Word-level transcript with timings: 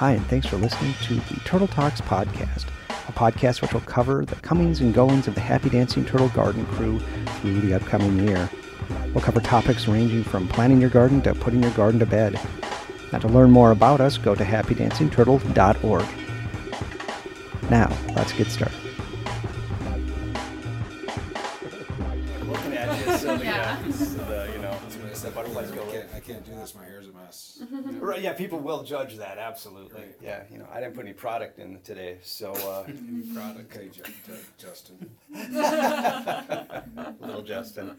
Hi, 0.00 0.12
and 0.12 0.26
thanks 0.28 0.46
for 0.46 0.56
listening 0.56 0.94
to 1.02 1.16
the 1.16 1.38
Turtle 1.40 1.68
Talks 1.68 2.00
podcast, 2.00 2.64
a 3.06 3.12
podcast 3.12 3.60
which 3.60 3.74
will 3.74 3.82
cover 3.82 4.24
the 4.24 4.36
comings 4.36 4.80
and 4.80 4.94
goings 4.94 5.28
of 5.28 5.34
the 5.34 5.42
Happy 5.42 5.68
Dancing 5.68 6.06
Turtle 6.06 6.30
Garden 6.30 6.64
crew 6.68 6.98
through 7.42 7.60
the 7.60 7.74
upcoming 7.74 8.26
year. 8.26 8.48
We'll 9.12 9.22
cover 9.22 9.40
topics 9.40 9.86
ranging 9.88 10.24
from 10.24 10.48
planning 10.48 10.80
your 10.80 10.88
garden 10.88 11.20
to 11.20 11.34
putting 11.34 11.62
your 11.62 11.72
garden 11.72 12.00
to 12.00 12.06
bed. 12.06 12.40
Now, 13.12 13.18
to 13.18 13.28
learn 13.28 13.50
more 13.50 13.72
about 13.72 14.00
us, 14.00 14.16
go 14.16 14.34
to 14.34 14.42
happydancingturtle.org. 14.42 16.06
Now, 17.70 17.94
let's 18.16 18.32
get 18.32 18.46
started. 18.46 18.79
Right, 28.20 28.32
yeah, 28.32 28.32
people 28.34 28.58
will 28.58 28.82
judge 28.82 29.16
that 29.16 29.38
absolutely. 29.38 30.02
Right. 30.02 30.16
Yeah, 30.22 30.42
you 30.52 30.58
know, 30.58 30.66
I 30.70 30.78
didn't 30.80 30.94
put 30.94 31.06
any 31.06 31.14
product 31.14 31.58
in 31.58 31.80
today, 31.82 32.18
so 32.22 32.52
uh, 32.52 32.84
Any 32.88 33.22
product, 33.34 33.74
okay, 33.74 33.88
Ju- 33.88 34.02
Ju- 34.26 34.44
Justin. 34.58 35.10
little 37.20 37.42
Justin. 37.42 37.96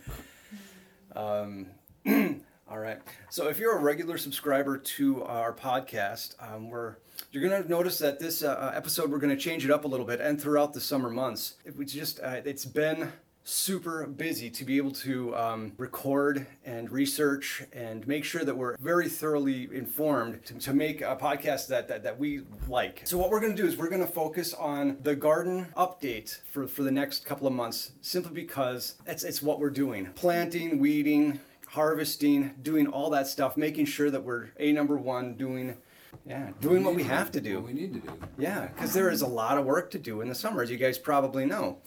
Um, 1.16 1.66
all 2.70 2.78
right. 2.78 3.00
So 3.32 3.48
if 3.48 3.58
you're 3.58 3.76
a 3.76 3.82
regular 3.82 4.20
subscriber 4.20 4.78
to 4.78 5.24
our 5.24 5.54
podcast, 5.54 6.36
um, 6.40 6.70
we're 6.70 6.98
you're 7.32 7.48
going 7.48 7.64
to 7.64 7.68
notice 7.68 7.98
that 8.00 8.20
this 8.20 8.44
uh, 8.44 8.72
episode 8.76 9.10
we're 9.10 9.18
going 9.18 9.36
to 9.36 9.42
change 9.42 9.66
it 9.66 9.72
up 9.72 9.86
a 9.86 9.88
little 9.88 10.06
bit, 10.06 10.22
and 10.22 10.40
throughout 10.40 10.74
the 10.74 10.82
summer 10.82 11.10
months, 11.10 11.56
it 11.66 11.76
was 11.76 11.92
just 11.92 12.20
uh, 12.20 12.42
it's 12.46 12.66
been 12.66 13.12
super 13.44 14.06
busy 14.06 14.50
to 14.50 14.64
be 14.64 14.78
able 14.78 14.92
to 14.92 15.36
um, 15.36 15.72
record 15.78 16.46
and 16.64 16.92
research 16.92 17.64
and 17.74 18.08
make 18.08 18.24
sure 18.24 18.46
that 18.46 18.56
we're 18.56 18.78
very 18.78 19.10
thoroughly 19.10 19.68
informed 19.74 20.46
to, 20.46 20.54
to 20.56 20.74
make 20.74 21.02
a 21.02 21.16
podcast 21.16 21.68
that, 21.68 21.88
that, 21.88 22.04
that 22.04 22.20
we 22.20 22.42
like. 22.68 23.02
So 23.06 23.18
what 23.18 23.30
we're 23.30 23.40
going 23.40 23.56
to 23.56 23.62
do 23.62 23.68
is 23.68 23.78
we're 23.78 23.90
going 23.90 24.06
to 24.06 24.12
focus 24.12 24.54
on 24.54 24.98
the 25.02 25.16
garden 25.16 25.68
update 25.76 26.42
for, 26.52 26.68
for 26.68 26.84
the 26.84 26.92
next 26.92 27.26
couple 27.26 27.48
of 27.48 27.54
months, 27.54 27.92
simply 28.02 28.34
because 28.34 28.96
it's, 29.08 29.24
it's 29.24 29.42
what 29.42 29.60
we're 29.60 29.70
doing. 29.70 30.08
Planting, 30.16 30.80
weeding, 30.80 31.40
harvesting, 31.68 32.54
doing 32.62 32.88
all 32.88 33.10
that 33.10 33.28
stuff, 33.28 33.58
making 33.58 33.86
sure 33.86 34.12
that 34.12 34.24
we're 34.24 34.50
a 34.60 34.72
number 34.72 34.98
one 34.98 35.36
doing 35.36 35.78
yeah, 36.26 36.50
doing 36.60 36.84
what 36.84 36.94
we 36.94 37.04
have 37.04 37.32
to 37.32 37.42
do. 37.42 37.62
What 37.62 37.68
we 37.68 37.74
need 37.74 37.94
to 37.94 38.00
do. 38.00 38.14
Yeah, 38.38 38.68
because 38.68 38.94
there 38.94 39.10
is 39.10 39.22
a 39.22 39.28
lot 39.28 39.58
of 39.58 39.66
work 39.66 39.90
to 39.92 40.00
do 40.00 40.22
in 40.22 40.28
the 40.28 40.36
summer, 40.36 40.62
as 40.62 40.70
you 40.70 40.78
guys 40.78 40.98
probably 40.98 41.46
know. 41.46 41.78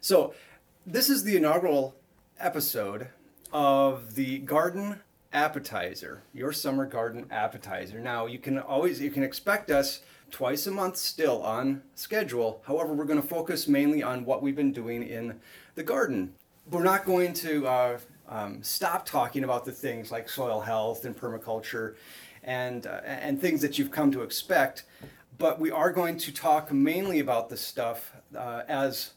So, 0.00 0.34
this 0.86 1.08
is 1.08 1.22
the 1.22 1.36
inaugural 1.36 1.94
episode 2.40 3.08
of 3.52 4.14
the 4.14 4.38
garden 4.38 5.00
appetizer, 5.32 6.22
your 6.34 6.52
summer 6.52 6.86
garden 6.86 7.26
appetizer. 7.30 8.00
Now, 8.00 8.26
you 8.26 8.38
can 8.38 8.58
always 8.58 9.00
you 9.00 9.10
can 9.10 9.22
expect 9.22 9.70
us 9.70 10.02
twice 10.30 10.66
a 10.66 10.70
month 10.70 10.96
still 10.96 11.42
on 11.42 11.82
schedule. 11.94 12.62
However, 12.66 12.94
we're 12.94 13.04
going 13.04 13.20
to 13.20 13.26
focus 13.26 13.68
mainly 13.68 14.02
on 14.02 14.24
what 14.24 14.42
we've 14.42 14.56
been 14.56 14.72
doing 14.72 15.02
in 15.02 15.38
the 15.74 15.82
garden. 15.82 16.34
We're 16.70 16.82
not 16.82 17.04
going 17.04 17.34
to 17.34 17.66
uh, 17.66 17.98
um, 18.28 18.62
stop 18.62 19.06
talking 19.06 19.44
about 19.44 19.64
the 19.64 19.72
things 19.72 20.10
like 20.10 20.28
soil 20.28 20.60
health 20.60 21.04
and 21.04 21.16
permaculture 21.16 21.94
and 22.42 22.86
uh, 22.86 23.00
and 23.04 23.40
things 23.40 23.60
that 23.60 23.78
you've 23.78 23.92
come 23.92 24.10
to 24.10 24.22
expect, 24.22 24.84
but 25.38 25.60
we 25.60 25.70
are 25.70 25.92
going 25.92 26.16
to 26.18 26.32
talk 26.32 26.72
mainly 26.72 27.20
about 27.20 27.50
the 27.50 27.56
stuff 27.56 28.12
uh, 28.36 28.62
as 28.66 29.12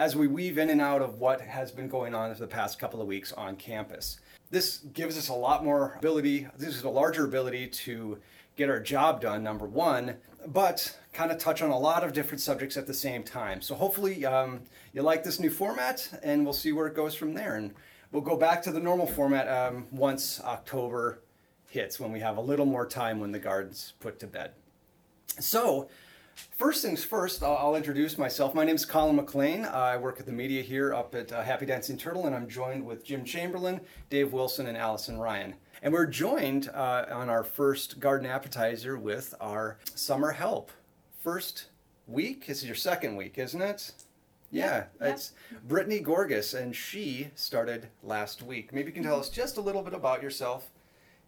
as 0.00 0.16
we 0.16 0.26
weave 0.26 0.56
in 0.56 0.70
and 0.70 0.80
out 0.80 1.02
of 1.02 1.18
what 1.18 1.42
has 1.42 1.70
been 1.70 1.86
going 1.86 2.14
on 2.14 2.32
for 2.32 2.40
the 2.40 2.46
past 2.46 2.78
couple 2.78 3.02
of 3.02 3.06
weeks 3.06 3.34
on 3.34 3.54
campus. 3.54 4.18
This 4.50 4.78
gives 4.94 5.18
us 5.18 5.28
a 5.28 5.34
lot 5.34 5.62
more 5.62 5.96
ability, 5.98 6.48
this 6.56 6.74
is 6.74 6.84
a 6.84 6.88
larger 6.88 7.26
ability 7.26 7.66
to 7.66 8.18
get 8.56 8.70
our 8.70 8.80
job 8.80 9.20
done, 9.20 9.42
number 9.42 9.66
one, 9.66 10.16
but 10.46 10.98
kind 11.12 11.30
of 11.30 11.36
touch 11.36 11.60
on 11.60 11.68
a 11.68 11.78
lot 11.78 12.02
of 12.02 12.14
different 12.14 12.40
subjects 12.40 12.78
at 12.78 12.86
the 12.86 12.94
same 12.94 13.22
time. 13.22 13.60
So 13.60 13.74
hopefully 13.74 14.24
um, 14.24 14.62
you 14.94 15.02
like 15.02 15.22
this 15.22 15.38
new 15.38 15.50
format 15.50 16.08
and 16.22 16.44
we'll 16.44 16.54
see 16.54 16.72
where 16.72 16.86
it 16.86 16.94
goes 16.94 17.14
from 17.14 17.34
there. 17.34 17.56
And 17.56 17.74
we'll 18.10 18.22
go 18.22 18.38
back 18.38 18.62
to 18.62 18.72
the 18.72 18.80
normal 18.80 19.06
format 19.06 19.48
um, 19.48 19.86
once 19.90 20.40
October 20.40 21.20
hits, 21.68 22.00
when 22.00 22.10
we 22.10 22.20
have 22.20 22.38
a 22.38 22.40
little 22.40 22.66
more 22.66 22.86
time 22.86 23.20
when 23.20 23.32
the 23.32 23.38
garden's 23.38 23.92
put 24.00 24.18
to 24.20 24.26
bed. 24.26 24.52
So, 25.38 25.90
First 26.34 26.82
things 26.82 27.02
first, 27.04 27.42
I'll, 27.42 27.74
introduce 27.74 28.18
myself. 28.18 28.54
My 28.54 28.64
name 28.64 28.76
is 28.76 28.84
Colin 28.84 29.16
McLean. 29.16 29.64
I 29.64 29.96
work 29.96 30.20
at 30.20 30.26
the 30.26 30.32
media 30.32 30.62
here 30.62 30.92
up 30.92 31.14
at 31.14 31.32
uh, 31.32 31.42
Happy 31.42 31.64
Dancing 31.64 31.96
Turtle, 31.96 32.26
and 32.26 32.34
I'm 32.34 32.48
joined 32.48 32.84
with 32.84 33.04
Jim 33.04 33.24
Chamberlain, 33.24 33.80
Dave 34.10 34.32
Wilson, 34.32 34.66
and 34.66 34.76
Allison 34.76 35.18
Ryan. 35.18 35.54
And 35.82 35.92
we're 35.92 36.06
joined 36.06 36.68
uh, 36.68 37.06
on 37.10 37.30
our 37.30 37.42
first 37.44 37.98
garden 37.98 38.26
appetizer 38.26 38.98
with 38.98 39.34
our 39.40 39.78
summer 39.94 40.32
help. 40.32 40.70
First 41.22 41.66
week? 42.06 42.46
This 42.46 42.58
is 42.58 42.66
your 42.66 42.74
second 42.74 43.16
week, 43.16 43.38
isn't 43.38 43.62
it? 43.62 43.92
Yeah, 44.50 44.84
Yeah. 45.00 45.08
it's 45.12 45.32
Brittany 45.66 46.00
Gorgas, 46.00 46.58
and 46.58 46.76
she 46.76 47.28
started 47.36 47.88
last 48.02 48.42
week. 48.42 48.72
Maybe 48.72 48.88
you 48.88 48.94
can 48.94 49.04
tell 49.04 49.18
us 49.20 49.30
just 49.30 49.56
a 49.56 49.60
little 49.62 49.82
bit 49.82 49.94
about 49.94 50.22
yourself 50.22 50.70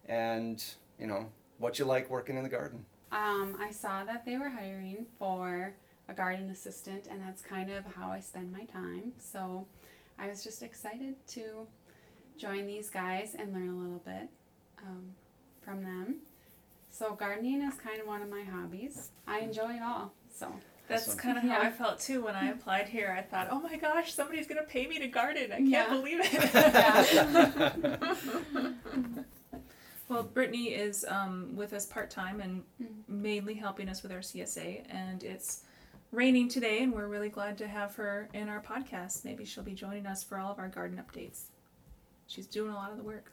and, 0.06 0.62
you 0.98 1.06
know, 1.06 1.30
what 1.58 1.78
you 1.78 1.84
like 1.86 2.10
working 2.10 2.36
in 2.36 2.42
the 2.42 2.48
garden. 2.50 2.84
Um, 3.12 3.56
I 3.60 3.70
saw 3.70 4.04
that 4.04 4.24
they 4.24 4.38
were 4.38 4.48
hiring 4.48 5.06
for 5.18 5.74
a 6.08 6.14
garden 6.14 6.48
assistant, 6.50 7.06
and 7.10 7.20
that's 7.22 7.42
kind 7.42 7.70
of 7.70 7.84
how 7.94 8.10
I 8.10 8.20
spend 8.20 8.50
my 8.50 8.64
time. 8.64 9.12
So 9.18 9.66
I 10.18 10.28
was 10.28 10.42
just 10.42 10.62
excited 10.62 11.14
to 11.28 11.66
join 12.38 12.66
these 12.66 12.88
guys 12.90 13.36
and 13.38 13.52
learn 13.52 13.68
a 13.68 13.76
little 13.76 14.02
bit 14.04 14.28
um, 14.82 15.12
from 15.60 15.82
them. 15.84 16.16
So 16.90 17.14
gardening 17.14 17.62
is 17.62 17.74
kind 17.74 18.00
of 18.00 18.06
one 18.06 18.22
of 18.22 18.28
my 18.30 18.42
hobbies. 18.42 19.10
I 19.26 19.40
enjoy 19.40 19.74
it 19.74 19.82
all. 19.82 20.12
So 20.34 20.52
That's 20.88 21.06
Awesome. 21.08 21.18
kind 21.20 21.38
of 21.38 21.44
how 21.44 21.60
Yeah. 21.62 21.68
I 21.68 21.70
felt 21.70 22.00
too 22.00 22.22
when 22.24 22.34
I 22.34 22.50
applied 22.50 22.88
here. 22.88 23.14
I 23.16 23.22
thought, 23.22 23.48
oh 23.50 23.60
my 23.60 23.76
gosh, 23.76 24.12
somebody's 24.12 24.46
gonna 24.46 24.62
pay 24.64 24.86
me 24.86 24.98
to 24.98 25.06
garden. 25.08 25.52
I 25.52 25.56
can't 25.58 25.68
Yeah. 25.70 25.88
believe 25.88 26.20
it. 26.22 26.32
yeah, 26.54 27.72
well, 30.08 30.22
Brittany 30.24 30.68
is 30.74 31.04
um, 31.08 31.54
with 31.56 31.72
us 31.72 31.86
part 31.86 32.10
time 32.10 32.40
and 32.40 32.62
Mhm. 32.82 32.91
Mainly 33.12 33.54
helping 33.54 33.88
us 33.88 34.02
with 34.02 34.12
our 34.12 34.18
CSA. 34.18 34.84
And 34.90 35.22
it's 35.22 35.64
raining 36.10 36.48
today, 36.48 36.82
and 36.82 36.92
we're 36.92 37.08
really 37.08 37.28
glad 37.28 37.58
to 37.58 37.66
have 37.66 37.94
her 37.96 38.28
in 38.34 38.48
our 38.48 38.60
podcast. 38.60 39.24
Maybe 39.24 39.44
she'll 39.44 39.64
be 39.64 39.74
joining 39.74 40.06
us 40.06 40.22
for 40.22 40.38
all 40.38 40.52
of 40.52 40.58
our 40.58 40.68
garden 40.68 41.02
updates. 41.02 41.44
She's 42.26 42.46
doing 42.46 42.72
a 42.72 42.74
lot 42.74 42.90
of 42.90 42.96
the 42.96 43.02
work. 43.02 43.32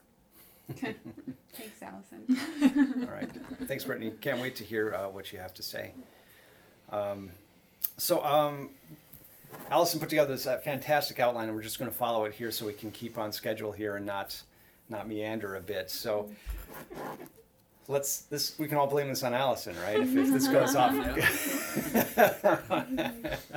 thanks, 0.76 1.82
Allison. 1.82 3.04
All 3.08 3.12
right. 3.12 3.28
Thanks, 3.66 3.84
Brittany. 3.84 4.12
Can't 4.20 4.40
wait 4.40 4.54
to 4.56 4.64
hear 4.64 4.94
uh, 4.94 5.08
what 5.08 5.32
you 5.32 5.38
have 5.38 5.52
to 5.54 5.62
say. 5.62 5.92
Um, 6.90 7.30
so, 7.96 8.24
um, 8.24 8.70
Allison 9.70 10.00
put 10.00 10.08
together 10.08 10.32
this 10.32 10.46
uh, 10.46 10.58
fantastic 10.58 11.18
outline, 11.18 11.48
and 11.48 11.56
we're 11.56 11.62
just 11.62 11.78
going 11.78 11.90
to 11.90 11.96
follow 11.96 12.24
it 12.24 12.34
here 12.34 12.50
so 12.50 12.66
we 12.66 12.72
can 12.72 12.90
keep 12.90 13.18
on 13.18 13.32
schedule 13.32 13.72
here 13.72 13.96
and 13.96 14.06
not 14.06 14.40
not 14.88 15.08
meander 15.08 15.56
a 15.56 15.60
bit. 15.60 15.90
So, 15.90 16.30
let's 17.90 18.20
this 18.22 18.58
we 18.58 18.68
can 18.68 18.78
all 18.78 18.86
blame 18.86 19.08
this 19.08 19.22
on 19.22 19.34
Allison, 19.34 19.76
right? 19.82 20.00
If, 20.00 20.16
if 20.16 20.32
this 20.32 20.48
goes 20.56 20.74
off. 20.74 20.92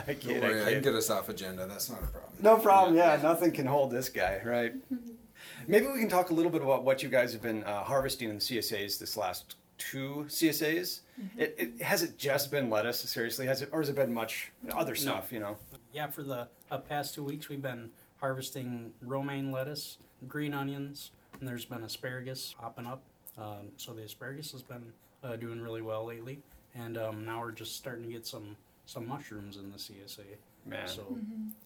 I 0.07 0.13
Don't 0.13 0.41
worry, 0.41 0.61
I 0.63 0.67
I 0.67 0.73
can 0.73 0.81
get 0.81 0.95
us 0.95 1.09
off 1.09 1.29
agenda. 1.29 1.65
That's 1.65 1.89
not 1.89 2.03
a 2.03 2.07
problem. 2.07 2.33
No 2.41 2.57
problem. 2.57 2.97
Yeah, 2.97 3.19
nothing 3.21 3.51
can 3.51 3.65
hold 3.65 3.91
this 3.91 4.09
guy, 4.09 4.41
right? 4.43 4.73
Maybe 5.67 5.87
we 5.87 5.99
can 5.99 6.09
talk 6.09 6.31
a 6.31 6.33
little 6.33 6.51
bit 6.51 6.61
about 6.61 6.83
what 6.83 7.03
you 7.03 7.09
guys 7.09 7.31
have 7.31 7.41
been 7.41 7.63
uh, 7.63 7.83
harvesting 7.83 8.29
in 8.29 8.35
the 8.35 8.41
CSAs 8.41 8.99
this 8.99 9.15
last 9.15 9.55
two 9.77 10.25
CSAs. 10.27 11.01
It, 11.37 11.55
it 11.57 11.81
has 11.81 12.03
it 12.03 12.17
just 12.17 12.51
been 12.51 12.69
lettuce? 12.69 12.99
Seriously, 12.99 13.45
has 13.45 13.61
it, 13.61 13.69
or 13.71 13.79
has 13.79 13.89
it 13.89 13.95
been 13.95 14.13
much 14.13 14.51
other 14.71 14.95
stuff? 14.95 15.31
You 15.31 15.39
know. 15.39 15.57
Yeah, 15.93 16.07
for 16.07 16.23
the 16.23 16.47
uh, 16.71 16.79
past 16.79 17.13
two 17.13 17.23
weeks, 17.23 17.49
we've 17.49 17.61
been 17.61 17.91
harvesting 18.17 18.93
romaine 19.01 19.51
lettuce, 19.51 19.97
green 20.27 20.53
onions, 20.53 21.11
and 21.39 21.47
there's 21.47 21.65
been 21.65 21.83
asparagus 21.83 22.55
popping 22.59 22.87
up. 22.87 23.03
Um, 23.37 23.71
so 23.77 23.93
the 23.93 24.03
asparagus 24.03 24.51
has 24.51 24.61
been 24.61 24.83
uh, 25.23 25.35
doing 25.35 25.61
really 25.61 25.81
well 25.81 26.05
lately, 26.05 26.39
and 26.75 26.97
um, 26.97 27.25
now 27.25 27.41
we're 27.41 27.51
just 27.51 27.75
starting 27.75 28.03
to 28.05 28.11
get 28.11 28.25
some 28.25 28.55
some 28.85 29.07
mushrooms 29.07 29.57
in 29.57 29.71
the 29.71 29.77
CSA. 29.77 30.23
Man, 30.65 30.87
So 30.87 31.17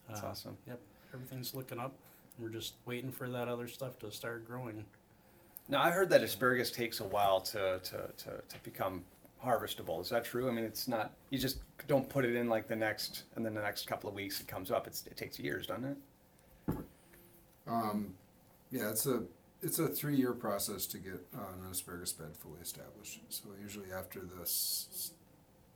that's 0.08 0.24
uh, 0.24 0.28
awesome. 0.28 0.58
Yep, 0.68 0.80
everything's 1.14 1.54
looking 1.54 1.80
up. 1.80 1.94
We're 2.40 2.50
just 2.50 2.76
waiting 2.86 3.12
for 3.12 3.30
that 3.30 3.48
other 3.48 3.68
stuff 3.68 3.98
to 4.00 4.12
start 4.12 4.48
growing. 4.48 4.86
Now 5.68 5.82
I 5.82 5.90
heard 5.92 6.10
that 6.12 6.24
asparagus 6.24 6.72
takes 6.72 7.00
a 7.00 7.04
while 7.04 7.42
to, 7.42 7.80
to, 7.80 8.10
to, 8.18 8.30
to 8.48 8.60
become 8.64 9.04
harvestable. 9.44 10.02
Is 10.02 10.10
that 10.10 10.24
true? 10.24 10.48
I 10.48 10.52
mean, 10.52 10.64
it's 10.64 10.88
not. 10.88 11.12
You 11.30 11.40
just 11.40 11.60
don't 11.88 12.08
put 12.08 12.26
it 12.26 12.36
in 12.36 12.48
like 12.48 12.68
the 12.68 12.76
next, 12.76 13.24
and 13.36 13.46
then 13.46 13.54
the 13.54 13.62
next 13.62 13.88
couple 13.88 14.10
of 14.10 14.16
weeks 14.16 14.40
it 14.40 14.48
comes 14.48 14.72
up. 14.72 14.88
It's, 14.88 15.06
it 15.08 15.18
takes 15.18 15.40
years, 15.40 15.68
doesn't 15.68 15.86
it? 15.86 16.78
Um, 17.68 18.14
yeah, 18.72 18.90
it's 18.90 19.06
a 19.06 19.24
it's 19.62 19.80
a 19.80 19.88
three 19.88 20.16
year 20.16 20.34
process 20.34 20.86
to 20.88 20.98
get 20.98 21.26
uh, 21.36 21.40
an 21.64 21.72
asparagus 21.72 22.14
bed 22.14 22.36
fully 22.38 22.60
established. 22.62 23.20
So 23.30 23.50
usually 23.62 23.92
after 23.92 24.20
the 24.22 24.42
s- 24.42 25.12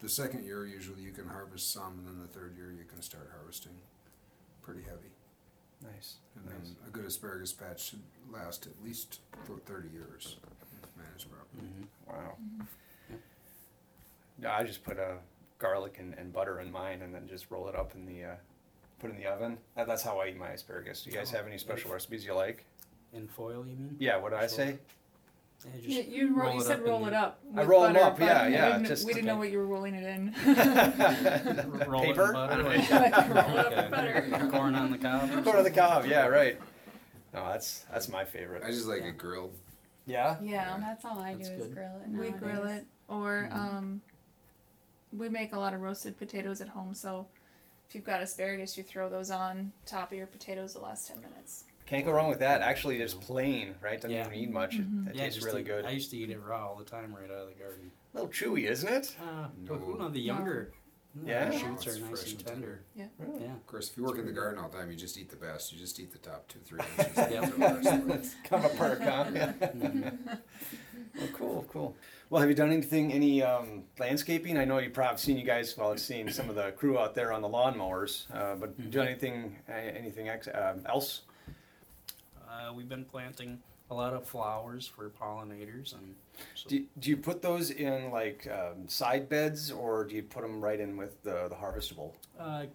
the 0.02 0.10
second 0.10 0.46
year, 0.46 0.66
usually 0.66 1.02
you 1.02 1.12
can 1.12 1.28
harvest 1.28 1.72
some, 1.72 2.00
and 2.00 2.08
then 2.08 2.20
the 2.22 2.28
third 2.28 2.56
year 2.58 2.72
you 2.72 2.86
can 2.92 3.02
start 3.02 3.30
harvesting 3.38 3.74
pretty 4.64 4.82
heavy. 4.82 5.12
Nice. 5.84 6.16
And 6.36 6.46
nice. 6.46 6.54
then 6.70 6.76
a 6.88 6.90
good 6.92 7.06
asparagus 7.06 7.54
patch 7.54 7.90
should 7.90 8.02
last 8.32 8.68
at 8.68 8.84
least 8.84 9.20
for 9.46 9.58
thirty 9.66 9.90
years 9.90 10.38
if 10.84 10.90
managed 10.98 11.28
properly. 11.32 11.70
Wow. 12.08 12.36
Yeah, 14.42 14.56
I 14.56 14.64
just 14.64 14.84
put 14.84 14.98
a 14.98 15.18
garlic 15.60 15.98
and, 16.00 16.14
and 16.16 16.34
butter 16.34 16.60
in 16.62 16.72
mine, 16.72 17.02
and 17.04 17.14
then 17.14 17.28
just 17.28 17.52
roll 17.52 17.68
it 17.68 17.76
up 17.76 17.94
in 17.96 18.06
the 18.06 18.24
uh, 18.24 18.36
put 19.00 19.12
in 19.12 19.18
the 19.18 19.28
oven. 19.28 19.58
That, 19.76 19.86
that's 19.88 20.02
how 20.04 20.20
I 20.20 20.28
eat 20.30 20.38
my 20.38 20.50
asparagus. 20.50 21.04
Do 21.04 21.10
you 21.12 21.16
guys 21.16 21.32
Oh, 21.34 21.38
have 21.38 21.48
any 21.48 21.58
special 21.60 21.90
yeah. 21.90 21.96
recipes 21.96 22.26
you 22.26 22.34
like? 22.34 22.66
In 23.14 23.28
foil, 23.28 23.66
you 23.68 23.76
mean? 23.76 23.96
Yeah. 24.00 24.18
What 24.18 24.30
did 24.32 24.38
I 24.40 24.42
Sure. 24.44 24.50
say? 24.50 24.80
Yeah, 25.66 25.72
just 25.76 25.88
You, 25.88 26.04
you, 26.28 26.36
ro- 26.36 26.46
roll 26.46 26.54
you 26.56 26.62
it 26.62 26.64
said 26.64 26.80
up 26.80 26.86
roll 26.88 27.02
in- 27.04 27.08
it 27.10 27.14
up. 27.14 27.40
I 27.56 27.60
with 27.60 27.68
roll 27.68 27.86
'em 27.86 27.94
butter, 27.94 28.06
up, 28.06 28.18
but 28.18 28.26
yeah, 28.26 28.48
we 28.48 28.54
yeah, 28.54 28.72
didn't- 28.72 28.86
just- 28.88 29.06
we 29.06 29.14
didn't 29.14 29.26
know 29.28 29.34
okay. 29.34 29.40
what 29.40 29.52
you 29.52 29.58
were 29.60 29.68
rolling 29.68 29.94
it 29.94 30.04
in. 30.04 30.34
roll 31.88 32.02
Paper? 32.02 32.24
it 32.24 32.28
in 32.30 32.34
butter. 32.34 32.36
I 32.38 32.56
don't 32.56 32.66
like- 32.66 32.90
Roll 32.90 33.58
it 33.58 33.66
up 33.66 33.76
like 33.76 33.92
butter. 33.92 34.48
corn 34.52 34.76
on 34.76 34.92
the 34.92 34.98
cob. 34.98 35.44
Go 35.44 35.56
to 35.56 35.62
the 35.64 35.70
cob. 35.72 36.06
Yeah. 36.06 36.26
Right. 36.28 36.60
No, 37.34 37.46
that's 37.48 37.86
that's 37.92 38.10
my 38.10 38.26
favorite. 38.26 38.64
I 38.64 38.72
just 38.72 38.88
like 38.88 39.02
Yeah. 39.02 39.10
it 39.10 39.18
grilled. 39.18 39.54
Yeah. 40.08 40.38
Yeah, 40.42 40.78
That's 40.80 41.06
all 41.06 41.20
I 41.20 41.34
do 41.34 41.38
That's 41.40 41.50
is 41.50 41.68
good. 41.68 41.76
grill 41.76 42.02
it. 42.04 42.10
we 42.10 42.30
grill 42.32 42.66
it, 42.66 42.86
or 43.08 43.48
Mhm. 43.52 43.56
um, 43.56 44.02
we 45.16 45.30
make 45.30 45.54
a 45.54 45.60
lot 45.60 45.74
of 45.76 45.82
roasted 45.82 46.18
potatoes 46.18 46.60
at 46.60 46.70
home. 46.70 46.96
So 46.96 47.28
if 47.88 47.94
you've 47.94 48.04
got 48.04 48.20
asparagus, 48.22 48.78
you 48.78 48.84
throw 48.84 49.10
those 49.10 49.30
on 49.30 49.72
top 49.86 50.12
of 50.12 50.18
your 50.18 50.26
potatoes 50.28 50.74
the 50.74 50.80
last 50.80 51.08
ten 51.08 51.22
minutes. 51.22 51.66
Can't 51.92 52.06
go 52.06 52.14
wrong 52.14 52.30
with 52.30 52.40
that. 52.40 52.62
Actually, 52.62 52.98
just 53.00 53.20
plain, 53.20 53.76
right? 53.82 53.98
Doesn't 54.00 54.12
Yeah. 54.12 54.22
even 54.28 54.32
need 54.40 54.50
much. 54.54 54.76
It, 54.76 54.90
Mhm. 54.90 55.10
it 55.10 55.16
Yeah, 55.16 55.24
tastes 55.24 55.36
just 55.40 55.46
really 55.48 55.60
eat- 55.60 55.66
good. 55.68 55.86
I 55.86 55.90
used 55.90 56.10
to 56.12 56.18
eat 56.18 56.30
it 56.30 56.40
raw 56.40 56.70
all 56.70 56.78
the 56.78 56.86
time, 56.86 57.14
right 57.14 57.30
out 57.30 57.36
of 57.44 57.48
the 57.50 57.54
garden. 57.62 57.92
A 58.14 58.18
little 58.22 58.32
chewy, 58.32 58.70
isn't 58.70 58.88
it? 58.90 59.14
Uh, 59.22 59.50
No. 59.58 59.76
but, 59.78 60.00
no, 60.00 60.08
the 60.08 60.22
younger 60.22 60.72
Yeah? 61.26 61.50
the 61.50 61.58
shoots 61.60 61.86
It's 61.86 61.98
are 61.98 62.00
nice 62.00 62.10
fresh 62.22 62.32
and 62.32 62.40
and 62.40 62.48
tender. 62.48 62.84
Really? 63.20 63.44
Yeah. 63.44 63.54
Of 63.56 63.68
course, 63.68 63.90
if 63.92 63.98
you 63.98 64.06
work 64.06 64.18
in 64.20 64.26
the 64.26 64.32
garden 64.32 64.58
all 64.64 64.70
the 64.70 64.78
time, 64.78 64.90
you 64.90 64.96
just 64.96 65.18
eat 65.18 65.30
the 65.30 65.36
best. 65.36 65.74
You 65.74 65.80
just 65.80 66.00
eat 66.00 66.14
the 66.14 66.18
top 66.20 66.48
two, 66.48 66.60
three 66.60 66.80
inches. 66.98 67.18
Yeah. 67.30 67.46
Throw 67.46 67.68
the 67.68 67.76
rest 67.76 68.04
away. 68.06 68.22
Kind 68.50 68.66
of 68.66 68.74
a 68.74 68.78
perk, 68.78 69.02
huh? 69.02 69.26
Yeah. 69.36 70.12
Well, 71.18 71.28
cool, 71.34 71.66
cool. 71.70 71.96
Well, 72.30 72.40
have 72.40 72.50
you 72.50 72.56
done 72.56 72.72
anything, 72.72 73.12
any 73.12 73.44
um, 73.44 73.84
landscaping? 74.00 74.58
I 74.58 74.64
know 74.64 74.78
you've 74.78 74.94
probably 74.94 75.18
seen 75.18 75.36
you 75.38 75.44
guys, 75.44 75.76
well, 75.78 75.92
I've 75.92 76.00
seen 76.00 76.32
some 76.32 76.48
of 76.48 76.56
the 76.56 76.72
crew 76.72 76.98
out 76.98 77.16
there 77.16 77.34
on 77.34 77.42
the 77.42 77.50
lawnmowers, 77.50 78.34
uh, 78.34 78.56
but 78.56 78.80
Mhm. 78.80 78.92
do 78.92 79.02
anything, 79.02 79.58
uh, 79.68 79.74
anything 79.74 80.30
ex- 80.30 80.48
um, 80.48 80.86
else? 80.86 81.24
Uh, 82.52 82.74
we've 82.74 82.90
been 82.90 83.06
planting 83.06 83.58
a 83.90 83.94
lot 83.94 84.14
of 84.14 84.28
flowers 84.28 84.88
for 84.88 85.10
pollinators, 85.10 85.94
and 85.94 86.16
so 86.56 86.70
Do, 86.70 86.84
do 87.00 87.10
you 87.10 87.18
put 87.18 87.42
those 87.42 87.72
in 87.72 88.12
like 88.12 88.48
um, 88.52 88.88
side 88.88 89.30
beds, 89.30 89.72
or 89.72 90.04
do 90.06 90.16
you 90.16 90.24
put 90.24 90.42
them 90.42 90.62
right 90.64 90.80
in 90.80 90.98
with 90.98 91.22
the, 91.24 91.48
the 91.50 91.56
harvestable? 91.56 92.12
uh, 92.40 92.66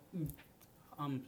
um, 0.99 1.23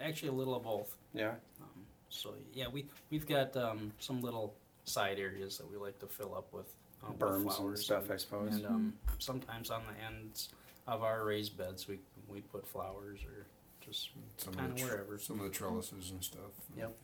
actually 0.00 0.28
a 0.28 0.32
little 0.32 0.54
of 0.54 0.62
both. 0.64 0.94
Yeah. 1.14 1.30
Um, 1.60 1.68
so 2.10 2.34
yeah, 2.52 2.68
we 2.68 2.84
we've 3.10 3.26
got 3.26 3.56
um, 3.56 3.92
some 3.98 4.20
little 4.20 4.54
side 4.84 5.18
areas 5.18 5.56
that 5.58 5.70
we 5.70 5.76
like 5.78 5.98
to 6.00 6.06
fill 6.06 6.34
up 6.34 6.52
with 6.52 6.66
um, 7.02 7.12
with 7.12 7.18
Berms 7.20 7.34
and 7.36 7.52
flowers 7.52 7.84
stuff, 7.84 8.10
I 8.10 8.16
suppose. 8.16 8.56
And 8.56 8.66
um, 8.66 8.92
sometimes 9.18 9.70
on 9.70 9.82
the 9.86 10.04
ends 10.04 10.50
of 10.86 11.02
our 11.02 11.24
raised 11.24 11.56
beds, 11.56 11.88
we 11.88 11.98
we 12.28 12.40
put 12.42 12.66
flowers 12.66 13.20
or 13.24 13.46
just 13.84 14.10
Some 14.38 14.54
kind 14.54 14.66
of 14.66 14.72
of 14.72 14.78
the 14.80 14.86
tr- 14.86 14.92
wherever. 14.94 15.18
some 15.18 15.38
of 15.40 15.44
the 15.46 15.50
trellises 15.50 16.10
and 16.10 16.22
stuff. 16.22 16.52
Yep. 16.76 16.94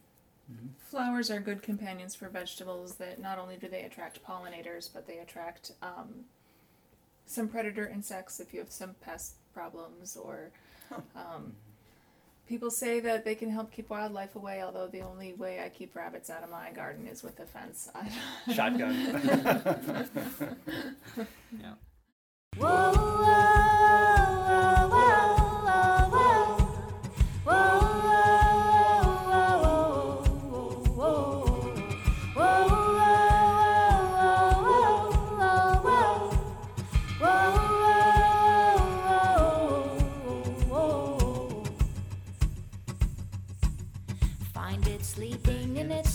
Flowers 0.78 1.31
are 1.31 1.40
good 1.40 1.62
companions 1.62 2.14
for 2.14 2.28
vegetables 2.28 2.96
that 2.96 3.20
not 3.20 3.38
only 3.38 3.56
do 3.56 3.69
they 3.69 3.82
attract 3.82 4.25
pollinators, 4.25 4.90
but 4.93 5.06
they 5.06 5.19
attract 5.19 5.72
um, 5.82 6.26
some 7.26 7.49
predator 7.49 7.88
insects 7.88 8.40
if 8.40 8.52
you 8.52 8.60
have 8.60 8.70
some 8.70 8.94
pest 9.00 9.34
problems 9.54 10.16
or 10.16 10.50
um, 11.16 11.52
people 12.49 12.70
say 12.70 13.00
that 13.00 13.25
they 13.25 13.34
can 13.34 13.50
help 13.50 13.70
keep 13.72 13.88
wildlife 13.88 14.37
away 14.37 14.62
although 14.62 14.87
the 14.87 15.00
only 15.00 15.32
way 15.34 15.60
i 15.64 15.69
keep 15.69 15.94
rabbits 15.94 16.28
out 16.28 16.43
of 16.43 16.50
my 16.50 16.70
garden 16.72 17.06
is 17.06 17.22
with 17.22 17.38
a 17.40 17.46
fence 17.46 17.90
Shotgun. 18.54 18.94
Yeah. 21.60 21.75
Whoa, 22.58 22.93
whoa, 22.93 23.12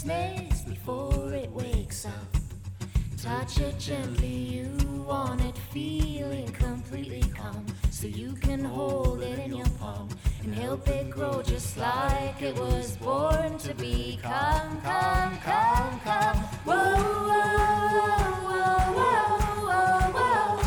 sleeping 0.07 0.38
in 0.38 0.45
its 0.45 0.65
nest 0.65 0.68
before 0.69 1.33
it 1.33 1.51
wakes 1.51 2.06
up. 2.06 2.12
Touch 3.21 3.59
it 3.59 3.77
gently, 3.77 4.27
you 4.27 4.69
want 5.06 5.42
it 5.42 5.57
feeling 5.74 6.48
completely 6.54 7.24
calm. 7.36 7.65
So 7.92 8.07
you 8.07 8.33
can 8.33 8.63
hold 8.63 9.21
it 9.21 9.39
in 9.39 9.54
your 9.54 9.68
palm 9.80 10.07
and 10.44 10.54
help 10.54 10.88
it 10.88 11.09
grow 11.09 11.42
just 11.42 11.77
like 11.77 12.42
it 12.42 12.56
was 12.57 12.95
born 12.98 13.57
to 13.59 13.74
be. 13.74 14.19
Come, 14.21 14.81
come, 14.81 15.38
come, 15.39 16.00
come. 16.01 16.38
Whoa, 16.63 16.75
whoa, 17.25 17.57
whoa, 18.48 18.94
whoa, 18.98 19.62
whoa, 19.68 20.60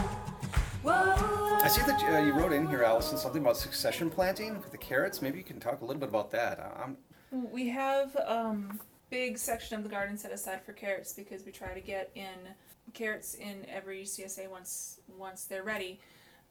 whoa, 0.82 1.16
whoa. 1.16 1.58
I 1.62 1.68
see 1.68 1.82
that 1.82 2.02
uh, 2.02 2.18
you 2.18 2.32
wrote 2.32 2.52
in 2.52 2.66
here, 2.66 2.82
Allison, 2.82 3.16
something 3.16 3.42
about 3.42 3.56
succession 3.56 4.10
planting 4.10 4.56
with 4.58 4.70
the 4.70 4.78
carrots. 4.78 5.22
Maybe 5.22 5.38
you 5.38 5.44
can 5.44 5.60
talk 5.60 5.80
a 5.80 5.84
little 5.84 6.00
bit 6.00 6.08
about 6.08 6.30
that. 6.32 6.58
I'm, 6.82 6.96
we 7.30 7.68
have 7.68 8.16
um 8.26 8.80
big 9.10 9.36
section 9.36 9.76
of 9.76 9.82
the 9.82 9.88
garden 9.88 10.16
set 10.16 10.32
aside 10.32 10.62
for 10.64 10.72
carrots 10.72 11.12
because 11.12 11.44
we 11.44 11.52
try 11.52 11.74
to 11.74 11.80
get 11.80 12.10
in 12.14 12.54
carrots 12.94 13.34
in 13.34 13.66
every 13.68 14.02
csa 14.04 14.48
once 14.48 15.00
once 15.18 15.44
they're 15.44 15.62
ready. 15.64 16.00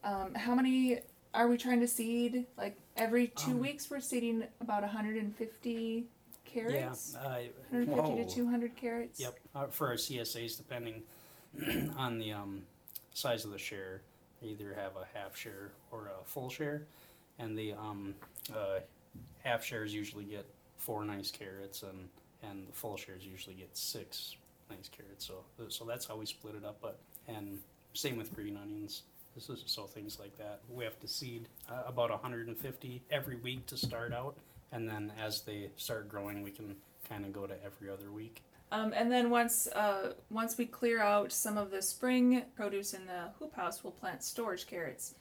Um, 0.04 0.34
how 0.36 0.54
many 0.56 1.00
are 1.34 1.48
we 1.48 1.58
trying 1.58 1.80
to 1.80 1.88
seed? 1.88 2.46
Like 2.58 2.78
every 2.96 3.28
two 3.28 3.52
Um, 3.52 3.60
weeks 3.60 3.90
we're 3.90 4.00
seeding 4.00 4.44
about 4.62 4.82
150 4.84 6.06
carrots? 6.46 7.14
Yeah. 7.16 7.20
Uh, 7.28 7.42
150 7.70 7.86
Whoa. 7.94 8.16
to 8.24 8.26
200 8.36 8.76
carrots? 8.76 9.20
Yep, 9.20 9.40
uh, 9.56 9.68
for 9.68 9.88
our 9.88 9.94
CSAs, 9.96 10.58
depending 10.58 11.04
on 11.98 12.20
the 12.20 12.34
um, 12.34 12.64
size 13.14 13.46
of 13.46 13.52
the 13.52 13.58
share, 13.58 14.02
they 14.42 14.50
either 14.50 14.74
have 14.74 14.94
a 14.96 15.06
half 15.18 15.36
share 15.36 15.72
or 15.92 16.08
a 16.08 16.26
full 16.26 16.50
share, 16.50 16.84
and 17.38 17.58
the 17.58 17.74
um, 17.74 18.16
uh, 18.56 18.80
half 19.44 19.64
shares 19.64 19.94
usually 19.94 20.24
get 20.24 20.46
four 20.78 21.04
nice 21.04 21.30
carrots, 21.30 21.84
and 21.84 22.08
and 22.44 22.68
the 22.68 22.74
full 22.74 22.98
shares 22.98 23.26
usually 23.26 23.56
get 23.56 23.76
six 23.76 24.36
nice 24.70 24.90
carrots. 24.90 25.26
So 25.26 25.44
so 25.70 25.86
that's 25.86 26.06
how 26.06 26.18
we 26.18 26.26
split 26.26 26.56
it 26.56 26.66
up. 26.66 26.78
But 26.82 27.00
and 27.28 27.60
same 27.94 28.18
with 28.18 28.34
green 28.34 28.58
onions. 28.58 29.04
This 29.36 29.50
is 29.50 29.64
so 29.66 29.84
things 29.84 30.20
like 30.20 30.38
that. 30.38 30.62
We 30.70 30.84
have 30.84 31.00
to 31.00 31.08
seed 31.08 31.48
uh, 31.70 31.84
about 31.86 32.10
150 32.10 33.02
every 33.12 33.36
week 33.38 33.66
to 33.68 33.78
start 33.78 34.14
out, 34.14 34.36
and 34.72 34.90
then 34.90 35.12
as 35.22 35.42
they 35.42 35.70
start 35.78 36.10
growing, 36.10 36.42
we 36.42 36.52
can 36.52 36.76
kind 37.08 37.26
of 37.26 37.32
go 37.32 37.46
to 37.48 37.56
every 37.64 37.90
other 37.90 38.12
week. 38.12 38.42
Um, 38.72 38.94
and 38.96 39.12
then 39.12 39.30
once 39.30 39.68
uh, 39.68 40.14
once 40.30 40.58
we 40.58 40.66
clear 40.66 41.02
out 41.02 41.32
some 41.32 41.58
of 41.58 41.72
the 41.72 41.82
spring 41.82 42.44
produce 42.56 42.94
in 42.94 43.06
the 43.06 43.30
hoop 43.40 43.56
house, 43.56 43.84
we'll 43.84 43.92
plant 43.94 44.24
storage 44.24 44.68
carrots, 44.68 45.16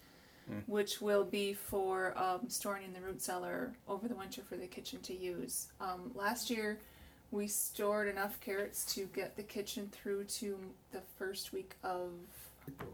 which 0.67 1.01
will 1.01 1.25
be 1.25 1.53
for 1.55 2.17
um, 2.17 2.49
storing 2.49 2.85
in 2.85 2.93
the 2.93 3.01
root 3.01 3.23
cellar 3.23 3.73
over 3.87 4.09
the 4.09 4.15
winter 4.15 4.43
for 4.43 4.57
the 4.57 4.67
kitchen 4.67 5.01
to 5.03 5.15
use. 5.15 5.69
Um, 5.81 6.11
last 6.15 6.51
year, 6.51 6.79
we 7.31 7.47
stored 7.47 8.09
enough 8.09 8.41
carrots 8.41 8.85
to 8.95 9.07
get 9.15 9.37
the 9.37 9.43
kitchen 9.43 9.89
through 9.93 10.25
to 10.25 10.59
the 10.93 11.01
first 11.19 11.53
week 11.53 11.75
of 11.83 12.11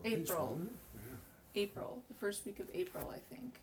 April. 0.05 0.59
April, 1.57 2.03
the 2.09 2.15
first 2.15 2.45
week 2.45 2.59
of 2.59 2.67
April, 2.75 3.13
I 3.15 3.19
think. 3.35 3.61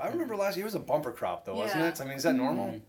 I 0.00 0.08
remember 0.08 0.34
last 0.34 0.56
year 0.56 0.64
was 0.64 0.74
a 0.74 0.78
bumper 0.80 1.12
crop, 1.12 1.44
though, 1.44 1.56
wasn't 1.56 1.80
Yeah. 1.80 1.88
it? 1.88 2.00
I 2.00 2.04
mean, 2.04 2.14
is 2.16 2.22
that 2.22 2.34
normal? 2.34 2.68
Mhm. 2.68 2.80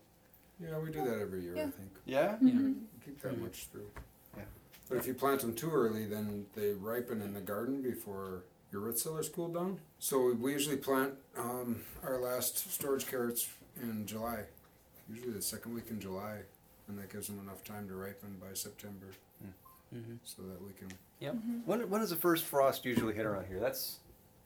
Yeah, 0.60 0.78
we 0.78 0.90
do 0.90 1.04
that 1.04 1.18
every 1.20 1.42
year, 1.42 1.54
I 1.54 1.58
Yeah. 1.58 1.70
think. 1.70 1.90
Yeah. 2.06 2.38
Yeah. 2.40 2.72
Keep 3.04 3.20
that 3.20 3.38
much 3.38 3.66
through. 3.68 3.90
Yeah. 4.36 4.44
But 4.88 4.96
if 4.96 5.06
you 5.06 5.12
plant 5.14 5.42
them 5.42 5.54
too 5.54 5.70
early, 5.70 6.06
then 6.06 6.46
they 6.54 6.72
ripen 6.72 7.20
in 7.20 7.34
the 7.34 7.42
garden 7.42 7.82
before 7.82 8.44
your 8.72 8.80
root 8.80 8.98
cellar's 8.98 9.28
cooled 9.28 9.52
down. 9.54 9.78
So 9.98 10.32
we 10.32 10.52
usually 10.52 10.78
plant 10.78 11.14
um, 11.36 11.84
our 12.02 12.18
last 12.18 12.72
storage 12.72 13.06
carrots 13.06 13.50
in 13.80 14.06
July, 14.06 14.46
usually 15.06 15.32
the 15.32 15.42
second 15.42 15.74
week 15.74 15.90
in 15.90 16.00
July, 16.00 16.44
and 16.88 16.98
that 16.98 17.10
gives 17.12 17.26
them 17.28 17.38
enough 17.40 17.64
time 17.64 17.88
to 17.88 17.94
ripen 17.94 18.36
by 18.40 18.54
September, 18.54 19.06
Mhm. 19.94 20.18
so 20.24 20.42
that 20.42 20.60
we 20.62 20.72
can. 20.72 20.90
When, 21.64 21.88
when 21.88 22.00
does 22.00 22.10
the 22.10 22.16
first 22.16 22.44
frost 22.44 22.84
usually 22.84 23.14
hit 23.14 23.24
around 23.26 23.46
here? 23.46 23.60
That's 23.60 23.98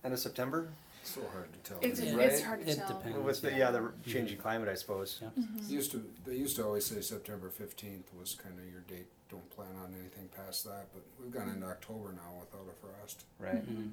end 0.05 0.13
of 0.15 0.21
September? 0.21 0.69
It's 1.03 1.15
so 1.15 1.23
hard 1.33 1.51
to 1.53 1.59
tell. 1.61 1.79
It's, 1.81 1.99
isn't 2.01 2.15
it? 2.15 2.17
Right. 2.23 2.33
it's 2.33 2.43
hard 2.43 2.65
to 2.65 2.71
It 2.71 2.77
tell. 2.77 2.89
depends. 2.89 3.19
With 3.19 3.41
the, 3.41 3.53
yeah, 3.53 3.71
the 3.71 3.91
changing 4.07 4.37
climate, 4.39 4.69
I 4.69 4.75
suppose. 4.75 5.19
Yeah. 5.23 5.31
They 5.37 5.73
used 5.75 5.91
to 5.93 6.05
they 6.27 6.37
used 6.37 6.57
to 6.57 6.65
always 6.67 6.85
say 6.85 7.01
September 7.01 7.49
fifteenth 7.49 8.07
was 8.19 8.35
kind 8.35 8.59
of 8.59 8.65
your 8.71 8.83
date. 8.83 9.07
Don't 9.31 9.49
plan 9.51 9.75
on 9.83 9.95
anything 9.99 10.29
past 10.37 10.65
that. 10.65 10.89
But 10.93 11.03
we've 11.21 11.31
gone 11.33 11.49
into 11.49 11.67
October 11.67 12.13
now 12.13 12.39
without 12.41 12.67
a 12.69 12.75
frost. 12.87 13.25
Right. 13.39 13.65
Mhm. 13.67 13.93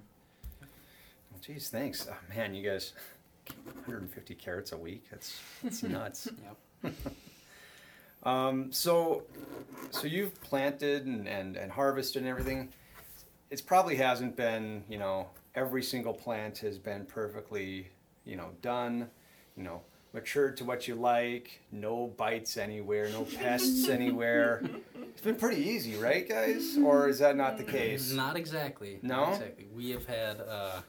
Well, 1.31 1.39
geez, 1.41 1.69
thanks. 1.69 2.07
Oh, 2.09 2.15
man, 2.35 2.53
you 2.55 2.67
guys, 2.69 2.93
150 3.85 4.35
carrots 4.35 4.71
a 4.73 4.77
week. 4.77 5.05
That's 5.09 5.39
that's 5.63 5.83
nuts. 5.97 6.27
Yep. 6.83 6.93
Um, 8.23 8.71
so, 8.71 9.23
so 9.91 10.07
you've 10.07 10.39
planted 10.41 11.05
and, 11.05 11.27
and, 11.27 11.55
and 11.55 11.71
harvested 11.71 12.21
and 12.23 12.29
everything. 12.29 12.69
It 13.49 13.63
probably 13.65 13.95
hasn't 13.95 14.35
been, 14.35 14.83
you 14.89 14.97
know, 14.97 15.27
every 15.55 15.83
single 15.83 16.13
plant 16.13 16.57
has 16.59 16.77
been 16.77 17.05
perfectly, 17.05 17.89
you 18.25 18.35
know, 18.35 18.49
done, 18.61 19.09
you 19.55 19.63
know, 19.63 19.81
matured 20.13 20.57
to 20.57 20.65
what 20.65 20.87
you 20.87 20.95
like, 20.95 21.61
no 21.71 22.07
bites 22.17 22.57
anywhere, 22.57 23.09
no 23.09 23.23
pests 23.37 23.87
anywhere. 23.87 24.63
It's 25.01 25.21
been 25.21 25.35
pretty 25.35 25.61
easy, 25.61 25.95
right, 25.95 26.27
guys? 26.27 26.77
Or 26.77 27.07
is 27.07 27.19
that 27.19 27.35
not 27.35 27.57
the 27.57 27.63
case? 27.63 28.11
Not 28.11 28.35
exactly. 28.35 28.99
No? 29.01 29.25
Not 29.25 29.33
exactly. 29.33 29.67
We 29.75 29.91
have 29.91 30.05
had 30.05 30.41
uh, 30.41 30.81